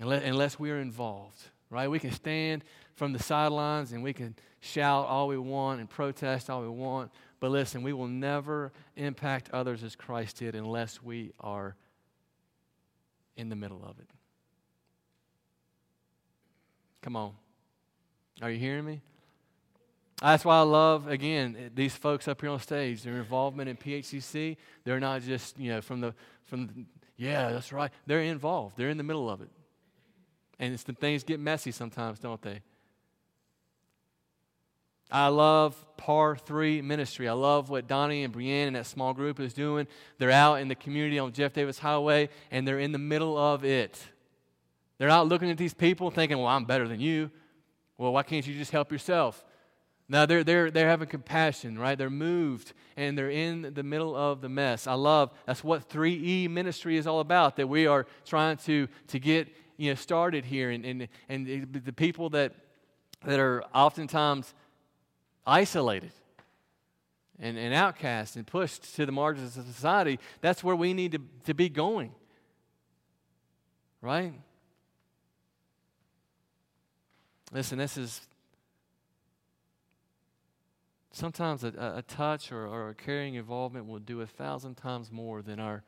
unless, 0.00 0.24
unless 0.24 0.58
we 0.58 0.72
are 0.72 0.80
involved 0.80 1.44
right? 1.70 1.88
We 1.88 1.98
can 1.98 2.10
stand 2.10 2.64
from 2.94 3.12
the 3.12 3.22
sidelines 3.22 3.92
and 3.92 4.02
we 4.02 4.12
can 4.12 4.34
shout 4.60 5.06
all 5.06 5.28
we 5.28 5.38
want 5.38 5.80
and 5.80 5.88
protest 5.88 6.50
all 6.50 6.60
we 6.60 6.68
want. 6.68 7.10
But 7.38 7.50
listen, 7.50 7.82
we 7.82 7.92
will 7.92 8.08
never 8.08 8.72
impact 8.96 9.48
others 9.52 9.82
as 9.82 9.96
Christ 9.96 10.38
did 10.38 10.54
unless 10.54 11.02
we 11.02 11.32
are 11.40 11.76
in 13.36 13.48
the 13.48 13.56
middle 13.56 13.82
of 13.84 13.98
it. 13.98 14.10
Come 17.00 17.16
on. 17.16 17.32
Are 18.42 18.50
you 18.50 18.58
hearing 18.58 18.84
me? 18.84 19.00
That's 20.20 20.44
why 20.44 20.58
I 20.58 20.62
love, 20.62 21.08
again, 21.08 21.70
these 21.74 21.94
folks 21.94 22.28
up 22.28 22.42
here 22.42 22.50
on 22.50 22.60
stage. 22.60 23.02
Their 23.02 23.16
involvement 23.16 23.70
in 23.70 23.76
PHCC, 23.78 24.58
they're 24.84 25.00
not 25.00 25.22
just, 25.22 25.58
you 25.58 25.70
know, 25.72 25.80
from 25.80 26.02
the, 26.02 26.14
from 26.42 26.66
the, 26.66 26.72
yeah, 27.16 27.50
that's 27.52 27.72
right. 27.72 27.90
They're 28.06 28.20
involved. 28.20 28.76
They're 28.76 28.90
in 28.90 28.98
the 28.98 29.02
middle 29.02 29.30
of 29.30 29.40
it. 29.40 29.48
And 30.60 30.78
the 30.78 30.92
things 30.92 31.24
get 31.24 31.40
messy 31.40 31.72
sometimes, 31.72 32.18
don't 32.18 32.40
they? 32.42 32.60
I 35.10 35.28
love 35.28 35.74
Par 35.96 36.36
3 36.36 36.82
ministry. 36.82 37.28
I 37.28 37.32
love 37.32 37.70
what 37.70 37.88
Donnie 37.88 38.22
and 38.22 38.32
Brienne 38.32 38.68
and 38.68 38.76
that 38.76 38.86
small 38.86 39.12
group 39.12 39.40
is 39.40 39.54
doing. 39.54 39.88
They're 40.18 40.30
out 40.30 40.60
in 40.60 40.68
the 40.68 40.74
community 40.74 41.18
on 41.18 41.32
Jeff 41.32 41.54
Davis 41.54 41.78
Highway, 41.78 42.28
and 42.50 42.68
they're 42.68 42.78
in 42.78 42.92
the 42.92 42.98
middle 42.98 43.36
of 43.36 43.64
it. 43.64 44.00
They're 44.98 45.08
not 45.08 45.26
looking 45.26 45.50
at 45.50 45.56
these 45.56 45.74
people 45.74 46.10
thinking, 46.10 46.36
well, 46.38 46.46
I'm 46.46 46.66
better 46.66 46.86
than 46.86 47.00
you. 47.00 47.30
Well, 47.96 48.12
why 48.12 48.22
can't 48.22 48.46
you 48.46 48.54
just 48.54 48.70
help 48.70 48.92
yourself? 48.92 49.44
Now 50.10 50.26
they're, 50.26 50.44
they're, 50.44 50.70
they're 50.70 50.88
having 50.88 51.08
compassion, 51.08 51.78
right? 51.78 51.96
They're 51.96 52.10
moved 52.10 52.74
and 52.96 53.16
they're 53.16 53.30
in 53.30 53.72
the 53.74 53.82
middle 53.82 54.14
of 54.14 54.40
the 54.40 54.48
mess. 54.48 54.86
I 54.86 54.94
love 54.94 55.30
that's 55.46 55.64
what 55.64 55.88
3E 55.88 56.50
ministry 56.50 56.96
is 56.96 57.06
all 57.06 57.20
about, 57.20 57.56
that 57.56 57.68
we 57.68 57.86
are 57.86 58.06
trying 58.26 58.58
to, 58.58 58.88
to 59.08 59.18
get 59.18 59.48
you 59.80 59.88
know, 59.88 59.94
started 59.94 60.44
here. 60.44 60.70
And, 60.70 60.84
and, 60.84 61.08
and 61.30 61.72
the 61.72 61.92
people 61.92 62.28
that, 62.30 62.52
that 63.24 63.40
are 63.40 63.64
oftentimes 63.74 64.52
isolated 65.46 66.12
and, 67.38 67.56
and 67.56 67.72
outcast 67.72 68.36
and 68.36 68.46
pushed 68.46 68.94
to 68.96 69.06
the 69.06 69.12
margins 69.12 69.56
of 69.56 69.64
society, 69.64 70.18
that's 70.42 70.62
where 70.62 70.76
we 70.76 70.92
need 70.92 71.12
to, 71.12 71.20
to 71.46 71.54
be 71.54 71.70
going. 71.70 72.12
Right? 74.02 74.34
Listen, 77.50 77.78
this 77.78 77.96
is 77.96 78.20
sometimes 81.10 81.64
a, 81.64 81.94
a 81.96 82.02
touch 82.02 82.52
or, 82.52 82.66
or, 82.66 82.90
a 82.90 82.94
caring 82.94 83.34
involvement 83.34 83.86
will 83.86 83.98
do 83.98 84.20
a 84.20 84.26
thousand 84.26 84.76
times 84.76 85.10
more 85.10 85.40
than 85.40 85.58
our 85.58 85.82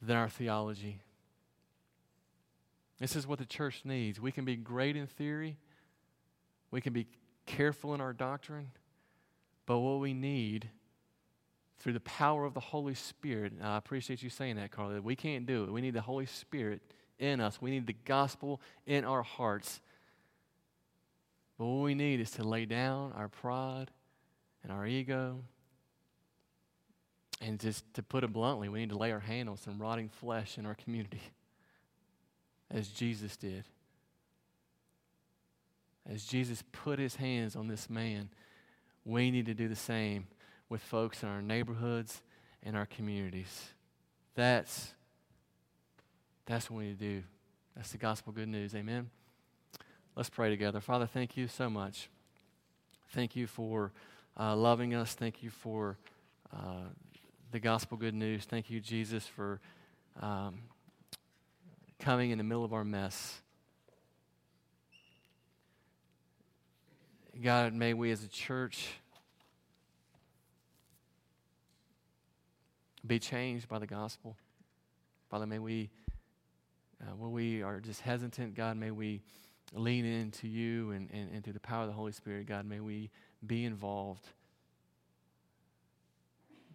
than 0.00 0.16
our 0.16 0.28
theology. 0.28 1.00
This 3.02 3.16
is 3.16 3.26
what 3.26 3.38
the 3.38 3.44
church 3.44 3.82
needs. 3.84 4.18
We 4.18 4.32
can 4.32 4.46
be 4.46 4.56
great 4.56 4.96
in 4.96 5.06
theory. 5.06 5.58
We 6.70 6.80
can 6.80 6.94
be 6.94 7.06
careful 7.44 7.92
in 7.92 8.00
our 8.00 8.14
doctrine. 8.14 8.70
But 9.66 9.80
what 9.80 10.00
we 10.00 10.14
need 10.14 10.70
through 11.78 11.92
the 11.92 12.00
power 12.00 12.46
of 12.46 12.54
the 12.54 12.60
Holy 12.60 12.94
Spirit, 12.94 13.52
I 13.62 13.76
appreciate 13.76 14.22
you 14.22 14.30
saying 14.30 14.56
that, 14.56 14.70
Carly, 14.70 14.98
we 15.00 15.16
can't 15.16 15.44
do 15.44 15.64
it. 15.64 15.70
We 15.70 15.82
need 15.82 15.92
the 15.92 16.00
Holy 16.00 16.24
Spirit 16.24 16.80
in 17.18 17.42
us. 17.42 17.60
We 17.60 17.70
need 17.70 17.86
the 17.86 17.96
gospel 18.04 18.62
in 18.86 19.04
our 19.04 19.22
hearts 19.22 19.82
but 21.62 21.68
what 21.68 21.84
we 21.84 21.94
need 21.94 22.18
is 22.18 22.32
to 22.32 22.42
lay 22.42 22.64
down 22.64 23.12
our 23.12 23.28
pride 23.28 23.92
and 24.64 24.72
our 24.72 24.84
ego. 24.84 25.44
And 27.40 27.60
just 27.60 27.84
to 27.94 28.02
put 28.02 28.24
it 28.24 28.32
bluntly, 28.32 28.68
we 28.68 28.80
need 28.80 28.90
to 28.90 28.98
lay 28.98 29.12
our 29.12 29.20
hand 29.20 29.48
on 29.48 29.56
some 29.56 29.78
rotting 29.78 30.08
flesh 30.08 30.58
in 30.58 30.66
our 30.66 30.74
community, 30.74 31.20
as 32.72 32.88
Jesus 32.88 33.36
did. 33.36 33.64
As 36.10 36.24
Jesus 36.24 36.64
put 36.72 36.98
his 36.98 37.16
hands 37.16 37.54
on 37.54 37.68
this 37.68 37.88
man, 37.88 38.30
we 39.04 39.30
need 39.30 39.46
to 39.46 39.54
do 39.54 39.68
the 39.68 39.76
same 39.76 40.26
with 40.68 40.80
folks 40.80 41.22
in 41.22 41.28
our 41.28 41.42
neighborhoods 41.42 42.22
and 42.62 42.76
our 42.76 42.86
communities. 42.86 43.68
That's, 44.34 44.94
that's 46.46 46.70
what 46.70 46.78
we 46.78 46.84
need 46.86 46.98
to 46.98 47.04
do. 47.04 47.22
That's 47.76 47.92
the 47.92 47.98
gospel 47.98 48.32
good 48.32 48.48
news. 48.48 48.74
Amen. 48.74 49.10
Let's 50.16 50.30
pray 50.30 50.50
together. 50.50 50.80
Father, 50.80 51.06
thank 51.06 51.36
you 51.36 51.48
so 51.48 51.70
much. 51.70 52.08
Thank 53.10 53.36
you 53.36 53.46
for 53.46 53.92
uh, 54.38 54.56
loving 54.56 54.94
us. 54.94 55.14
Thank 55.14 55.42
you 55.42 55.50
for 55.50 55.98
uh, 56.52 56.88
the 57.50 57.60
gospel 57.60 57.96
good 57.96 58.14
news. 58.14 58.44
Thank 58.44 58.70
you, 58.70 58.80
Jesus, 58.80 59.26
for 59.26 59.60
um, 60.20 60.58
coming 62.02 62.32
in 62.32 62.38
the 62.38 62.44
middle 62.44 62.64
of 62.64 62.72
our 62.72 62.84
mess. 62.84 63.40
God, 67.40 67.72
may 67.72 67.94
we 67.94 68.10
as 68.10 68.24
a 68.24 68.28
church 68.28 68.88
be 73.06 73.20
changed 73.20 73.68
by 73.68 73.78
the 73.78 73.86
gospel. 73.86 74.36
Father, 75.30 75.46
may 75.46 75.60
we, 75.60 75.90
uh, 77.00 77.14
when 77.16 77.30
we 77.30 77.62
are 77.62 77.78
just 77.78 78.00
hesitant, 78.00 78.56
God, 78.56 78.76
may 78.76 78.90
we 78.90 79.22
lean 79.72 80.04
into 80.04 80.48
you 80.48 80.90
and, 80.90 81.08
and, 81.12 81.30
and 81.32 81.44
through 81.44 81.52
the 81.52 81.60
power 81.60 81.82
of 81.82 81.88
the 81.88 81.94
Holy 81.94 82.12
Spirit, 82.12 82.46
God, 82.46 82.66
may 82.66 82.80
we 82.80 83.10
be 83.46 83.64
involved. 83.64 84.26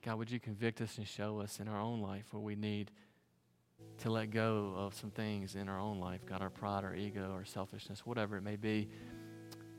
God, 0.05 0.19
would 0.19 0.31
you 0.31 0.39
convict 0.39 0.79
us 0.79 0.97
and 0.97 1.05
show 1.05 1.41
us 1.41 1.59
in 1.59 1.67
our 1.67 1.81
own 1.81 2.01
life 2.01 2.27
where 2.31 2.41
we 2.41 2.55
need 2.55 2.91
to 3.99 4.09
let 4.11 4.31
go 4.31 4.73
of 4.77 4.93
some 4.93 5.09
things 5.09 5.55
in 5.55 5.69
our 5.69 5.79
own 5.79 5.99
life, 5.99 6.21
God, 6.25 6.41
our 6.41 6.49
pride, 6.49 6.83
our 6.83 6.95
ego, 6.95 7.31
our 7.33 7.45
selfishness, 7.45 8.05
whatever 8.05 8.37
it 8.37 8.43
may 8.43 8.55
be. 8.55 8.87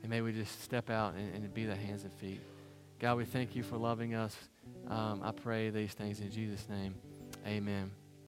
And 0.01 0.09
may 0.09 0.21
we 0.21 0.31
just 0.31 0.61
step 0.61 0.89
out 0.89 1.15
and, 1.15 1.33
and 1.35 1.53
be 1.53 1.65
the 1.65 1.75
hands 1.75 2.03
and 2.03 2.13
feet. 2.13 2.41
God, 2.99 3.17
we 3.17 3.25
thank 3.25 3.55
you 3.55 3.63
for 3.63 3.77
loving 3.77 4.13
us. 4.13 4.35
Um, 4.87 5.21
I 5.23 5.31
pray 5.31 5.69
these 5.69 5.93
things 5.93 6.19
in 6.19 6.31
Jesus' 6.31 6.67
name. 6.69 6.95
Amen. 7.45 7.91